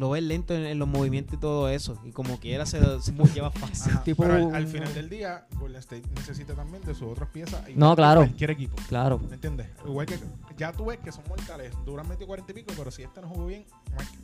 [0.00, 1.98] Lo ves lento en, en los movimientos y todo eso.
[2.06, 3.92] Y como quiera se, se lleva fácil.
[3.92, 7.28] Ajá, tipo- pero al, al final del día, Golden State necesita también de sus otras
[7.28, 7.62] piezas.
[7.76, 8.22] No, claro.
[8.22, 8.76] Cualquier equipo.
[8.88, 9.18] Claro.
[9.28, 9.66] ¿Me entiendes?
[9.86, 10.18] Igual que
[10.56, 11.72] ya tú ves que son mortales.
[11.84, 13.66] Durán metió 40 y pico, pero si este no jugó bien,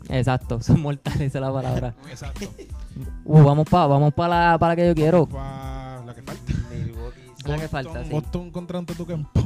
[0.09, 0.61] Exacto.
[0.63, 1.95] Son mortales, esa es la palabra.
[2.11, 2.47] exacto.
[3.27, 5.27] Uh, vamos para vamos pa la, pa la que yo quiero.
[5.27, 6.53] Pa- la que falta.
[6.75, 7.21] Milwaukee.
[7.45, 8.11] La que falta, sí.
[8.11, 9.41] Boston contra Antetokounmpo.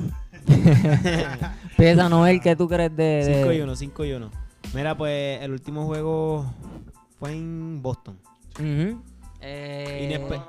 [1.76, 3.03] Piensa, Noel, ¿qué tú crees de...?
[3.24, 4.31] de- 5 y 1, 5 y 1.
[4.75, 6.45] Mira, pues el último juego
[7.18, 8.18] fue en Boston.
[8.55, 9.03] Ujú.
[9.41, 10.43] Eh, Inespe-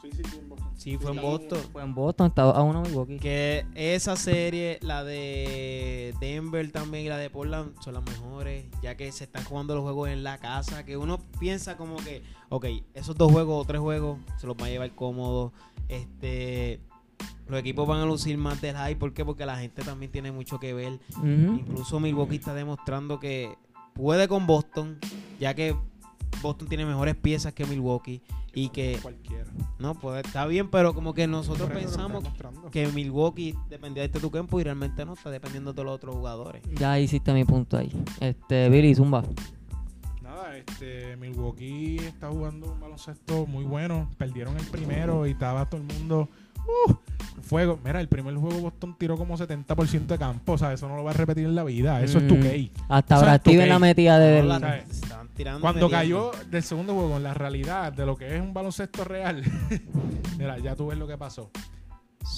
[0.00, 0.68] Sí, sí, sí, en Boston.
[0.76, 1.58] Sí, fue en Boston.
[1.72, 3.18] Fue en Boston, estaba a uno Milwaukee.
[3.18, 8.96] Que esa serie, la de Denver también y la de Portland son las mejores, ya
[8.96, 12.66] que se están jugando los juegos en la casa, que uno piensa como que, ok,
[12.94, 15.52] esos dos juegos o tres juegos se los va a llevar cómodo.
[15.88, 16.80] Este,
[17.48, 18.94] los equipos van a lucir más del high.
[18.94, 19.24] ¿Por qué?
[19.24, 21.00] Porque la gente también tiene mucho que ver.
[21.24, 23.56] Incluso Milwaukee está demostrando que
[23.98, 24.96] puede con Boston,
[25.40, 25.76] ya que
[26.40, 28.22] Boston tiene mejores piezas que Milwaukee
[28.54, 29.44] y que Cualquiera.
[29.80, 32.24] no puede está bien, pero como que nosotros pensamos
[32.70, 36.62] que Milwaukee dependía de tu campo y realmente no está dependiendo de los otros jugadores.
[36.76, 37.90] Ya hiciste mi punto ahí.
[38.20, 39.24] Este, Billy, Zumba.
[40.22, 44.08] Nada, este, Milwaukee está jugando un baloncesto muy bueno.
[44.16, 46.28] Perdieron el primero y estaba todo el mundo.
[46.68, 46.94] ¡Uh!
[47.42, 47.78] fuego.
[47.82, 50.52] Mira, el primer juego Boston tiró como 70% de campo.
[50.52, 52.02] O sea, eso no lo va a repetir en la vida.
[52.02, 52.40] Eso es tu Mm.
[52.42, 52.72] key.
[52.88, 54.84] Hasta ahora qué- la metía de No, la-
[55.60, 55.88] Cuando metiendo.
[55.90, 59.42] cayó del segundo juego en la realidad de lo que es un baloncesto real,
[60.38, 61.50] mira, ya tú ves lo que pasó.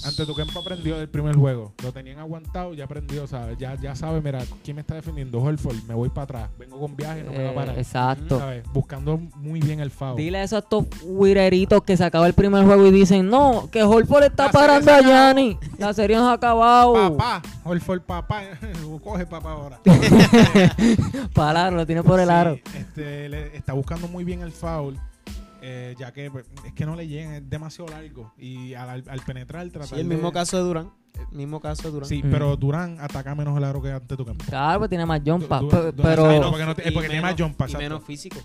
[0.05, 1.73] Ante tu campo aprendió del primer juego.
[1.83, 3.57] Lo tenían aguantado, ya aprendió, ¿sabes?
[3.59, 5.39] Ya, ya sabe, mira, ¿quién me está defendiendo?
[5.39, 6.49] Horford, me voy para atrás.
[6.57, 7.77] Vengo con viaje, no me va a Eh, parar.
[7.77, 8.39] exacto.
[8.39, 8.63] ¿Sabes?
[8.73, 10.15] Buscando muy bien el foul.
[10.17, 13.83] Dile eso a estos wireritos que se acaba el primer juego y dicen, no, que
[13.83, 15.01] Holford está La parando a.
[15.01, 15.57] Yanni.
[15.77, 16.93] La serie no se ha acabado.
[17.17, 18.41] Papá, Horford, papá.
[19.03, 19.79] Coge papá ahora.
[21.33, 22.57] Parar, lo tiene por el Sí, aro.
[22.75, 24.97] este, le- está buscando muy bien el foul.
[25.61, 28.33] Eh, ya que pues, es que no le llegan, es demasiado largo.
[28.37, 30.91] Y al, penetrar, tratar Sí, el de- mismo caso de Durán.
[31.31, 32.09] El mismo caso de Durán.
[32.09, 32.31] Sí, Mm.
[32.31, 34.43] pero Durán ataca menos el aro que ante tu campo.
[34.47, 35.69] Claro, pues tiene más jump Du-
[36.01, 36.25] pero...
[36.27, 37.83] Menos- porque no te- Y porque tiene más jump pass, Y exacto.
[37.95, 38.37] menos físico.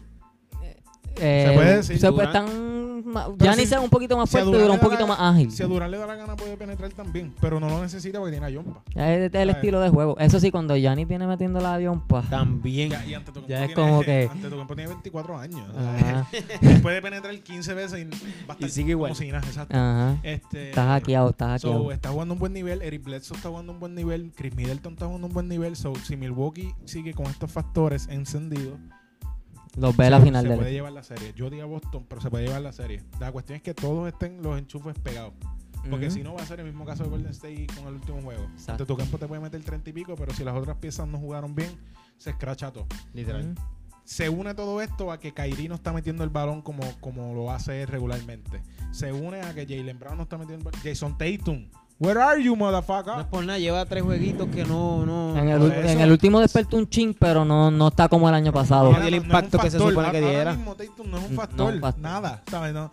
[1.21, 4.51] Eh, se puede decir, se puede- Pero Yanni si- sea un poquito más si fuerte
[4.51, 5.51] y Durant Durant un poquito la- más ágil.
[5.51, 8.33] Si a Durán le da la gana puede penetrar también, pero no lo necesita porque
[8.33, 8.83] tiene a Jumpa.
[8.95, 10.19] Este es el estilo de juego.
[10.19, 12.29] Eso sí, cuando Yanni viene metiendo la pass.
[12.29, 12.91] También.
[12.91, 15.39] Ya, y ante tu Ya campo es tiene- como que- Ante tu campo tiene 24
[15.39, 15.63] años.
[15.77, 16.27] Ajá,
[16.83, 19.11] puede penetrar 15 veces y va a estar Y sigue igual.
[19.13, 19.75] como si nada, exacto.
[19.77, 20.17] ajá.
[20.23, 21.93] Este, Estás hackeado, estás So, hackeado.
[21.93, 25.07] está jugando un buen nivel, Eric Bledsoe está jugando un buen nivel, Chris Middleton está
[25.07, 25.77] jugando un buen nivel.
[25.77, 28.79] So, si Milwaukee sigue con estos factores encendidos,
[29.77, 31.33] Los ve a la se, final se del puede llevar la serie.
[31.37, 33.03] Yo digo a Boston, pero se puede llevar la serie.
[33.21, 35.35] La cuestión es que todos estén los enchufes pegados.
[35.91, 38.21] Porque si no va a ser el mismo caso de Golden State con el último
[38.23, 38.45] juego.
[38.45, 38.73] Exacto.
[38.73, 41.19] Ante tu campo te puede meter 30 y pico, pero si las otras piezas no
[41.19, 41.71] jugaron bien,
[42.19, 42.87] se escracha todo.
[43.13, 43.55] Literal.
[44.05, 47.51] Se une todo esto a que Kyrie no está metiendo el balón como, como lo
[47.51, 48.63] hace él regularmente.
[48.93, 50.81] Se une a que Jalen Brown no está metiendo el balón.
[50.83, 51.69] Jason Tatum.
[51.99, 53.25] Where are you, No es motherfucker?
[53.27, 55.07] por nada, lleva tres jueguitos que no.
[55.07, 58.35] no En el, en el último despertó un chin, pero no, no está como el
[58.35, 58.93] año pasado.
[58.93, 60.53] No dio el es un impacto que se supone que Ahora diera.
[60.55, 61.75] mismo Tatum no es un No, factor.
[61.75, 62.03] un factor.
[62.03, 62.43] Nada.
[62.51, 62.75] ¿Sabes?
[62.75, 62.91] No.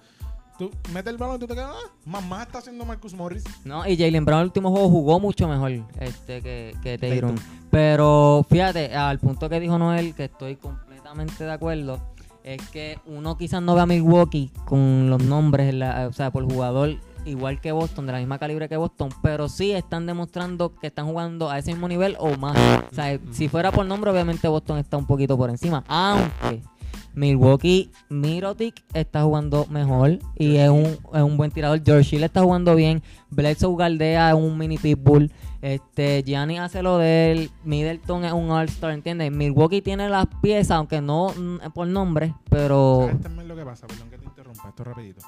[0.58, 1.72] Tú metes el balón y tú te quedas.
[1.74, 3.44] Ah, mamá está haciendo Marcus Morris.
[3.66, 7.36] No, y Jalen Brown el último juego jugó mucho mejor este que, que Tatum.
[7.72, 12.00] Pero fíjate, al punto que dijo Noel, que estoy completamente de acuerdo,
[12.44, 16.30] es que uno quizás no ve a Milwaukee con los nombres, en la- o sea,
[16.32, 16.96] por jugador
[17.26, 21.06] igual que Boston, de la misma calibre que Boston, pero sí están demostrando que están
[21.08, 22.58] jugando a ese mismo nivel o más.
[22.92, 26.62] O sea, si fuera por nombre, obviamente Boston está un poquito por encima, aunque
[27.16, 31.82] Milwaukee Mirotic está jugando mejor y es un, es un buen tirador.
[31.84, 33.04] George Hill está jugando bien.
[33.30, 35.32] Bledsoe Galdea es un mini pitbull.
[35.62, 37.52] Este, Gianni hace lo de él.
[37.64, 39.32] Middleton es un all-star, ¿entiendes?
[39.32, 43.06] Milwaukee tiene las piezas, aunque no mm, por nombre, pero...
[43.08, 43.88] ¿Sabes también lo que pasa?
[43.88, 44.70] Perdón que te interrumpa.
[44.70, 45.22] Esto rapidito.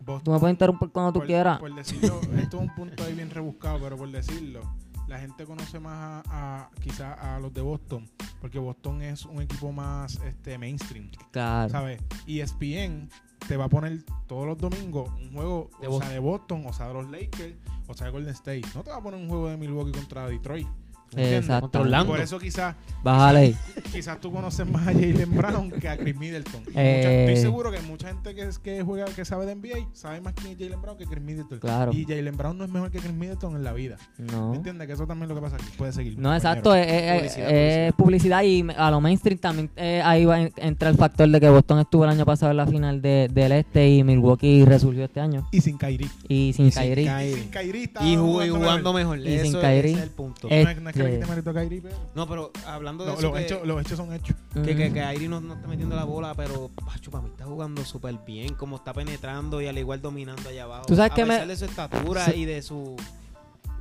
[0.00, 1.58] Boston- Tú me puedes interrumpir cuando tú por, quieras.
[1.58, 4.60] Por decirlo, esto es un punto ahí bien rebuscado, pero por decirlo,
[5.08, 8.08] la gente conoce más a, a quizás a los de Boston,
[8.40, 11.68] porque Boston es un equipo más este mainstream, Claro.
[11.70, 12.00] ¿sabes?
[12.26, 13.08] Y ESPN
[13.48, 16.06] te va a poner todos los domingos un juego De o Boston.
[16.08, 17.54] sea de Boston, o sea de los Lakers,
[17.88, 18.62] o sea de Golden State.
[18.74, 20.68] No te va a poner un juego de Milwaukee contra Detroit.
[21.16, 21.82] Exacto.
[22.06, 23.54] Por eso quizás Bájale.
[23.92, 26.62] quizás tú conoces más a Jalen Brown que a Chris Middleton.
[26.74, 27.24] Eh.
[27.28, 30.34] estoy seguro que mucha gente que, es, que juega, que sabe de NBA, sabe más
[30.34, 31.58] quién es Jalen Brown que Chris Middleton.
[31.58, 31.92] Claro.
[31.92, 33.96] Y Jalen Brown no es mejor que Chris Middleton en la vida.
[34.18, 34.50] No.
[34.50, 34.86] ¿Me entiendes?
[34.86, 35.64] Que eso también es lo que pasa aquí.
[35.78, 36.18] Puede seguir.
[36.18, 36.86] No, exacto, es,
[37.30, 41.28] Publicidad, es publicidad y a lo mainstream también eh, ahí va en- entra el factor
[41.28, 44.64] de que Boston estuvo el año pasado en la final de- del este y Milwaukee
[44.64, 46.08] resurgió este año Y sin Kyrie.
[46.28, 47.28] y sin Y sin Kyrie.
[47.30, 49.18] Y sin Kyrie Y jugando mejor.
[49.18, 49.92] Y sin Kyrie.
[49.92, 50.48] ese es el punto.
[50.50, 52.50] Eh, No es, no es que le Este- quite mérito a Kyrie, pero No, pero
[52.66, 54.36] hablando de no, eso, los, que, hechos, los hechos son hechos.
[54.54, 57.44] que, que, que Airi no, no está metiendo la bola, pero Pacho, para mí está
[57.44, 60.86] jugando súper bien, como está penetrando y al igual dominando allá abajo.
[60.86, 62.32] Tú sabes a que me- de su estatura Sí.
[62.40, 62.96] y de su...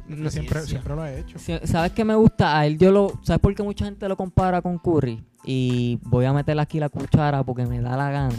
[0.07, 0.61] No, siempre,
[0.95, 1.37] lo ha hecho.
[1.65, 2.57] ¿Sabes qué me gusta?
[2.57, 3.13] A él yo lo...
[3.23, 5.23] ¿Sabes por qué mucha gente lo compara con Curry?
[5.45, 8.35] Y voy a meterle aquí la cuchara porque me da la gana.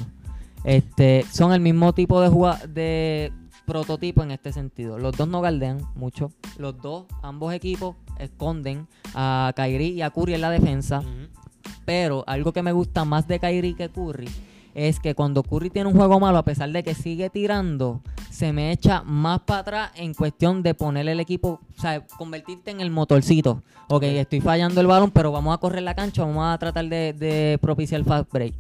[0.64, 2.28] Este, son el mismo tipo de
[2.68, 3.32] de
[3.66, 4.98] prototipo en este sentido.
[4.98, 6.32] Los dos no galdean mucho.
[6.58, 11.02] Los dos, ambos equipos, esconden a Kyrie y a Curry en la defensa.
[11.84, 14.28] Pero algo que me gusta más de Kyrie que Curry
[14.74, 18.52] es que cuando Curry tiene un juego malo, a pesar de que sigue tirando, se
[18.52, 22.80] me echa más para atrás en cuestión de ponerle el equipo, o sea, convertirte en
[22.80, 23.62] el motorcito.
[23.88, 27.12] Ok, estoy fallando el balón, pero vamos a correr la cancha, vamos a tratar de,
[27.12, 28.54] de propiciar el fast break.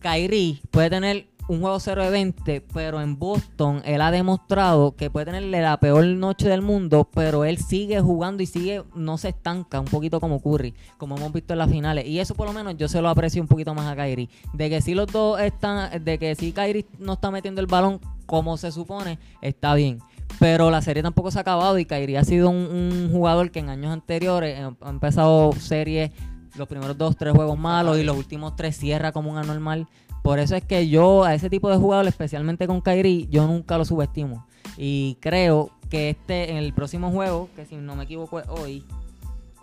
[0.00, 5.10] Kyrie puede tener un juego 0 de 20, pero en Boston él ha demostrado que
[5.10, 9.28] puede tenerle la peor noche del mundo, pero él sigue jugando y sigue, no se
[9.28, 12.06] estanca, un poquito como Curry, como hemos visto en las finales.
[12.06, 14.30] Y eso por lo menos yo se lo aprecio un poquito más a Kyrie.
[14.54, 18.00] De que si los dos están, de que si Kyrie no está metiendo el balón
[18.24, 19.98] como se supone, está bien.
[20.38, 23.58] Pero la serie tampoco se ha acabado y Kyrie ha sido un, un jugador que
[23.58, 26.12] en años anteriores ha empezado series,
[26.56, 29.86] los primeros dos, tres juegos malos y los últimos tres cierra como un anormal.
[30.22, 33.76] Por eso es que yo a ese tipo de jugador, especialmente con Kyrie, yo nunca
[33.76, 34.46] lo subestimo.
[34.76, 38.84] Y creo que este, en el próximo juego, que si no me equivoco es hoy,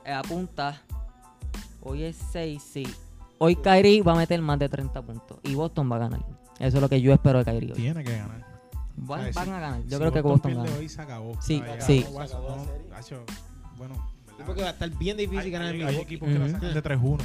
[0.05, 0.81] eh, apunta,
[1.81, 2.87] hoy es 6, sí.
[3.37, 6.19] Hoy Kyrie va a meter más de 30 puntos y Boston va a ganar.
[6.59, 7.77] Eso es lo que yo espero de Kyrie hoy.
[7.79, 8.45] Tiene que ganar.
[8.97, 9.35] Van, ¿Sabes?
[9.35, 9.81] van Si- a ganar.
[9.83, 10.79] Yo si creo que Boston Boston pierde gana.
[10.79, 11.41] hoy, se acabó.
[11.41, 11.85] Sí, ¿sabes?
[11.85, 12.05] sí.
[12.13, 12.65] No, Se acabó no,
[13.77, 13.95] bueno.
[14.45, 16.51] Porque va a estar bien difícil hay, ganar hay- el hay equipos que la Ujú.
[16.53, 17.23] sacan de 3-1.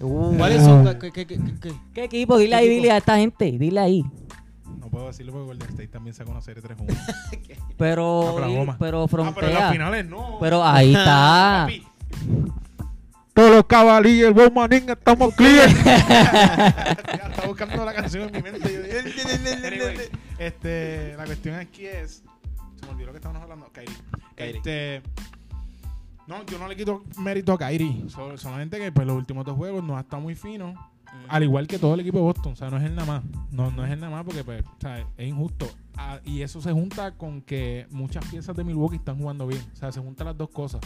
[0.00, 0.36] Uh.
[0.36, 0.98] ¿Cuáles son?
[0.98, 1.38] ¿Qué, qué, qué,
[1.94, 2.38] qué- equipo?
[2.38, 2.68] Dile ahí.
[2.68, 3.50] Billy, a esta gente.
[3.52, 4.04] Dile ahí.
[4.80, 6.96] No puedo decirlo porque Golden State también sacó una serie 3-1.
[7.76, 8.76] Pero, Oklahoma.
[8.78, 9.50] pero Ah, pero en frontea.
[9.60, 10.38] las finales no.
[10.40, 11.66] Pero ahí está.
[11.68, 11.86] Papi.
[13.34, 15.68] Todos los caballeros, el Manín, estamos clear.
[15.84, 18.72] ya está buscando la canción en mi mente.
[18.72, 19.96] Yo dije, Anyway,
[20.38, 22.24] este, la cuestión aquí es.
[22.80, 23.70] Se me olvidó lo que estábamos hablando.
[23.72, 23.94] Kyrie.
[24.36, 25.02] Este.
[26.28, 28.08] No, yo no le quito mérito a Kyrie.
[28.08, 30.74] Sol- solamente que pues, los últimos dos juegos no ha estado muy fino.
[31.28, 32.52] Al igual que todo el equipo de Boston.
[32.52, 33.24] O sea, no es el nada más.
[33.50, 35.66] No, no es el nada más porque pues, o sea, es injusto.
[35.96, 39.62] Ah, y eso se junta con que muchas piezas de Milwaukee están jugando bien.
[39.72, 40.82] O sea, se juntan las dos cosas.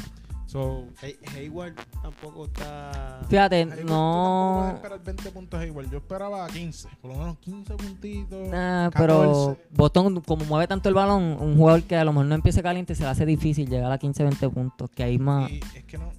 [0.53, 3.22] So, Hay- Hayward tampoco está.
[3.30, 4.72] Fíjate, Hayward, tú tampoco puedes no.
[4.76, 5.90] esperar 20 puntos Hayward.
[5.90, 6.88] Yo esperaba 15.
[7.00, 8.48] Por lo menos 15 puntitos.
[8.50, 9.18] Nah, pero
[9.55, 9.68] 14.
[9.70, 12.94] Boston, como mueve tanto el balón, un jugador que a lo mejor no empiece caliente,
[12.94, 14.90] se le hace difícil llegar a 15, 20 puntos.
[14.90, 15.50] Que ahí más.
[15.50, 16.12] Y es que no.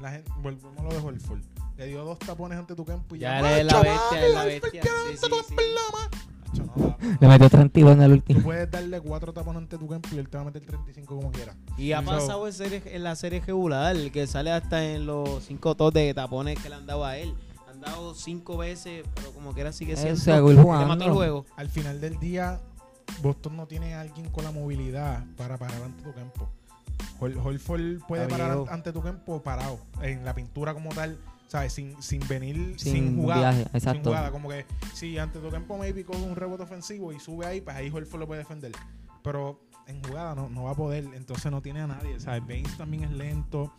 [0.00, 1.42] La gente, volvemos a lo de Horford.
[1.76, 3.60] Le dio dos tapones ante tu campo y Ya ya.
[3.60, 4.82] él es la ¡Macho, bestia, es la bestia!
[4.82, 5.54] sí.
[6.54, 6.96] No, va.
[7.20, 8.40] Le metió 32 en el Tú último.
[8.42, 11.30] puedes darle cuatro tapones ante tu campo y él te va a meter 35 como
[11.32, 11.54] quiera.
[11.76, 15.44] Y ha So- pasado en, serie- en la serie regular, que sale hasta en los
[15.44, 17.34] cinco tos de tapones que le han dado a él.
[17.70, 20.48] Han dado cinco veces, pero como quiera sigue siendo.
[20.50, 20.86] le jugando.
[20.86, 21.46] mató el juego.
[21.56, 22.60] Al final del día,
[23.22, 26.48] Boston no tiene a alguien con la movilidad para parar ante tu campo.
[27.20, 31.18] Hol- Horford puede parar ante tu campo parado, en la pintura como tal,
[31.50, 31.72] ¿sabes?
[31.72, 33.50] Sin, sin venir, Sin sin, jugada.
[33.50, 33.90] viaje, exacto.
[33.92, 37.44] Sin jugada, como que si ante tu campo maybe coge un rebote ofensivo y sube
[37.44, 38.70] ahí, pues ahí Horford lo puede defender.
[39.24, 42.46] Pero en jugada no, no va a poder, entonces no tiene a nadie, ¿sabes?
[42.46, 43.74] Baines también es lento.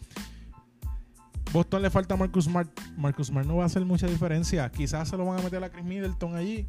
[1.54, 2.70] Boston le falta a Marcus Smart.
[2.98, 4.70] Marcus Smart no va a hacer mucha diferencia.
[4.70, 6.66] Quizás se lo van a meter a Chris Middleton allí,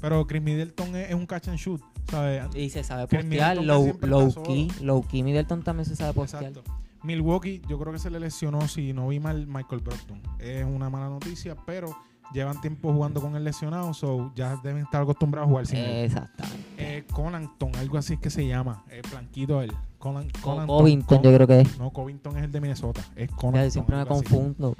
[0.00, 1.80] pero Chris Middleton es, es un catch and shoot,
[2.10, 2.44] ¿sabes?
[2.56, 3.24] Y se sabe postear.
[3.24, 4.68] Middleton Low, low key.
[4.80, 5.22] Low key.
[5.22, 6.44] Middleton también se sabe postear.
[6.44, 6.79] Exacto.
[7.02, 10.20] Milwaukee, yo creo que se le lesionó, si no vi mal, Michael Brockton.
[10.38, 11.96] Es una mala noticia, pero
[12.32, 16.04] llevan tiempo jugando con el lesionado, so ya deben estar acostumbrados a jugar sin él.
[16.04, 16.64] Exactamente.
[16.78, 18.84] Eh, Conanton, algo así es que se llama.
[18.90, 19.72] Eh, blanquito él.
[19.98, 20.78] Conan, Conanton.
[20.78, 21.78] Covington, yo creo que es.
[21.78, 23.00] No, Covington es el de Minnesota.
[23.16, 23.70] Es Ya, Conanton.
[23.70, 24.76] siempre me confundo.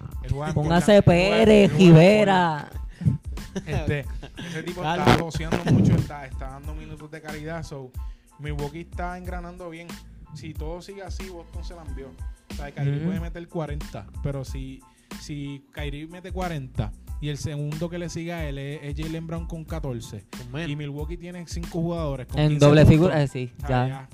[0.55, 2.69] Póngase Pérez, Rivera.
[3.67, 4.05] Este,
[4.49, 7.63] ese tipo está joseando mucho, está, está dando minutos de calidad.
[7.63, 7.91] So,
[8.39, 9.89] Milwaukee está engranando bien.
[10.35, 12.09] Si todo sigue así, Boston se la envió.
[12.51, 14.81] O sea, Kyrie puede meter 40, pero si,
[15.21, 19.27] si Kyrie mete 40 y el segundo que le sigue a él es, es Jalen
[19.27, 20.71] Brown con 14 Con menos.
[20.71, 23.23] y Milwaukee tiene 5 jugadores con En 15 doble puntos, figura.
[23.23, 24.09] eh, sí, o sea, ya.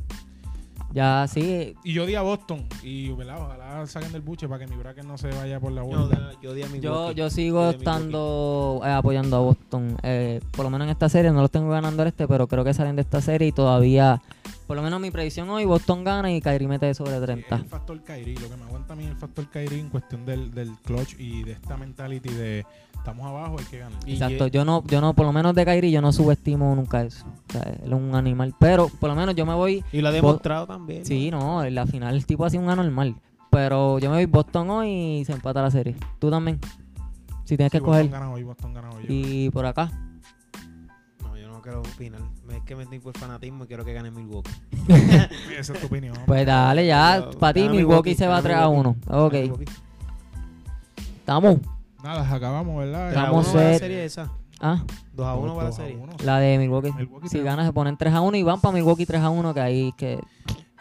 [0.92, 1.74] Ya, sí.
[1.84, 3.38] Y yo di a Boston y ¿verdad?
[3.42, 6.32] ojalá saquen del buche para que mi bracket no se vaya por la Yo, vuelta.
[6.40, 9.96] yo di a mi Yo, yo sigo Yo estando eh, apoyando a Boston.
[10.02, 12.72] Eh, por lo menos en esta serie, no los tengo ganando este, pero creo que
[12.72, 14.22] salen de esta serie y todavía,
[14.66, 17.56] por lo menos mi predicción hoy, Boston gana y Kyrie mete sobre 30.
[17.56, 20.26] El factor Kyrie, lo que me aguanta a mí es el factor Kyrie en cuestión
[20.26, 23.98] del, del clutch y de esta mentality de estamos abajo, hay que ganar.
[24.06, 27.02] Y- Exacto, yo no, yo no, por lo menos de Kyrie, yo no subestimo nunca
[27.04, 27.24] eso.
[27.48, 28.54] O sea, él es un animal.
[28.58, 29.84] Pero por lo menos yo me voy.
[29.92, 31.04] Y lo ha demostrado también.
[31.06, 33.14] Sí, no, en la final el tipo ha sido un anormal.
[33.50, 34.88] Pero yo me voy Boston hoy
[35.20, 35.94] y se empata la serie.
[36.18, 36.58] Tú también.
[37.44, 38.02] Si tienes Sí, que escoger.
[38.02, 39.04] Boston gana hoy, Boston gana hoy.
[39.04, 39.90] yo Y por acá.
[41.66, 42.20] Quiero opinar.
[42.50, 44.52] Es que me estoy por fanatismo y quiero que gane Milwaukee.
[45.58, 46.14] Esa es tu opinión.
[46.24, 47.28] Pues dale, ya.
[47.40, 48.96] Para ti, Milwaukee se va gana 3 a 1.
[49.04, 49.68] Milwaukee, Ok.
[51.18, 51.56] Estamos.
[52.04, 53.12] Nada, acabamos, ¿verdad?
[53.16, 53.78] A uno va la set.
[53.80, 54.30] serie esa.
[54.60, 55.96] Ah, 2 a 1 Dos- va la a serie.
[55.96, 56.12] uno.
[56.22, 56.92] la de Milwaukee.
[56.92, 59.20] Milwaukee Si tres a gana se ponen 3 a 1 y van para Milwaukee 3
[59.22, 60.20] a 1, que ahí que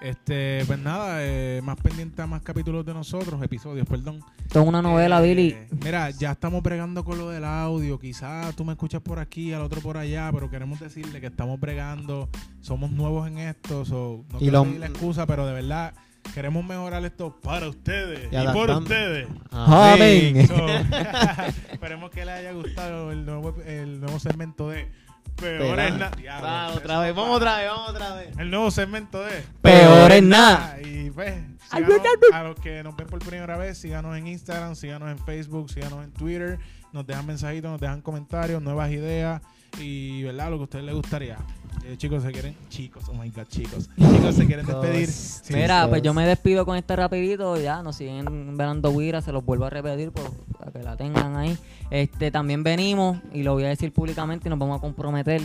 [0.06, 4.20] Este, pues nada, eh, más pendiente a más capítulos de nosotros, episodios, perdón.
[4.40, 5.56] esto es una novela, Eh, Billy.
[5.84, 7.98] Mira, ya estamos bregando con lo del audio.
[7.98, 11.60] Quizás tú me escuchas por aquí, al otro por allá, pero queremos decirle que estamos
[11.60, 12.30] bregando.
[12.62, 13.84] Somos nuevos en esto.
[13.84, 15.96] so, no Y quiero lo- la excusa, pero de verdad
[16.36, 19.28] queremos mejorar esto para ustedes Y y, por ustedes.
[19.50, 20.48] Amén.
[20.48, 20.56] So,
[21.72, 24.88] esperemos que les haya gustado el nuevo, el nuevo segmento de
[25.36, 26.12] Peores Pela.
[26.12, 26.68] Nada.
[26.68, 28.38] Ah, otra vez, vamos otra vez, vamos otra vez.
[28.38, 30.78] El nuevo segmento de Peor es nada.
[30.82, 31.34] Y pues,
[31.72, 32.02] síganos,
[32.34, 36.04] a los que nos ven por primera vez, síganos en Instagram, síganos en Facebook, síganos
[36.04, 36.60] en Twitter,
[36.94, 39.42] nos dejan mensajitos, nos dejan comentarios, nuevas ideas
[39.80, 40.50] y, ¿verdad?
[40.50, 41.38] Lo que a ustedes les gustaría.
[41.84, 45.08] Eh, chicos, se quieren, chicos, oh my god, chicos, chicos, se quieren despedir.
[45.08, 45.90] Sí, Mira, sí.
[45.90, 49.66] pues yo me despido con este rapidito, ya nos siguen velando Wira, se los vuelvo
[49.66, 50.45] a repetir por, para
[50.80, 51.58] que la tengan ahí.
[51.90, 55.42] Este también venimos, y lo voy a decir públicamente y nos vamos a comprometer.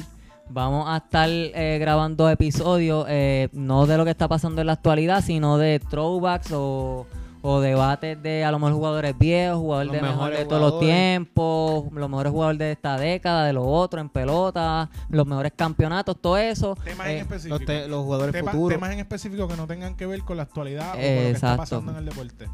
[0.53, 4.73] Vamos a estar eh, grabando episodios, eh, no de lo que está pasando en la
[4.73, 7.07] actualidad, sino de throwbacks o,
[7.43, 10.61] o debates de a lo mejor jugadores viejos, jugadores Los de mejor mejores de todos
[10.73, 15.53] los tiempos, los mejores jugadores de esta década, de los otros en pelota, los mejores
[15.55, 16.75] campeonatos, todo eso.
[16.83, 17.57] Temas Eh, en específico.
[17.59, 18.75] Los, te- los jugadores Tema- futuros.
[18.77, 21.31] temas en específico que no tengan que ver con la actualidad o con lo que
[21.31, 22.49] está pasando en el deporte.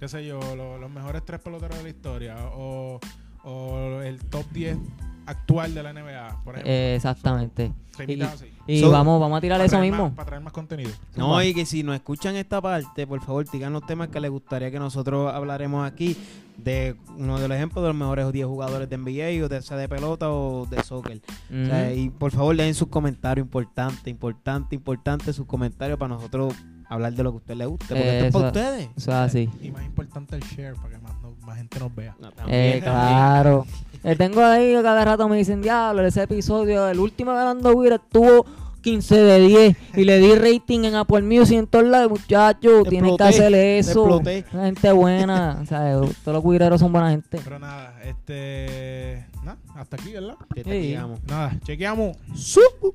[0.00, 2.98] Qué sé yo, lo- los mejores tres peloteros de la historia o,
[3.44, 4.78] o el top 10
[5.26, 6.72] actual de la NBA, por ejemplo.
[6.72, 7.72] Eh, exactamente.
[8.08, 8.46] Y- así.
[8.66, 10.04] Y So, vamos, vamos a tirar Para eso mismo.
[10.04, 10.90] más- para traer más contenido.
[11.16, 14.30] No, y que si nos escuchan esta parte, por favor, digan los temas que les
[14.30, 16.16] gustaría que nosotros hablaremos aquí
[16.56, 19.76] de uno de los ejemplos de los mejores 10 jugadores de NBA o de sea
[19.76, 21.20] de pelota o de soccer.
[21.50, 21.98] O sea, Ujú.
[22.00, 26.54] y por favor, dejen sus comentarios, importante, importante, importante sus comentarios para nosotros
[26.90, 28.88] hablar de lo que a usted le guste, porque esto es para ustedes.
[28.96, 29.48] Eso es así.
[29.62, 32.16] Y más importante el share para que más, no- más gente nos vea.
[32.20, 33.66] No, Eh, claro.
[34.02, 37.96] Eh, tengo ahí que cada rato me dicen, diablo, ese episodio, el último ganando Wira
[37.96, 38.44] estuvo
[38.82, 43.14] 15 de 10 y le di rating en Apple Music en todos lados, muchachos, tienen
[43.16, 44.00] que hacerle eso.
[44.06, 44.44] exploté.
[44.54, 45.92] Una gente buena, o sea,
[46.24, 47.38] todos los guireros son buena gente.
[47.44, 49.26] Pero nada, este.
[49.44, 50.34] Nada, hasta aquí, ¿verdad?
[50.54, 50.96] Te Sí.
[51.28, 52.16] Nada, chequeamos.
[52.34, 52.94] Sup.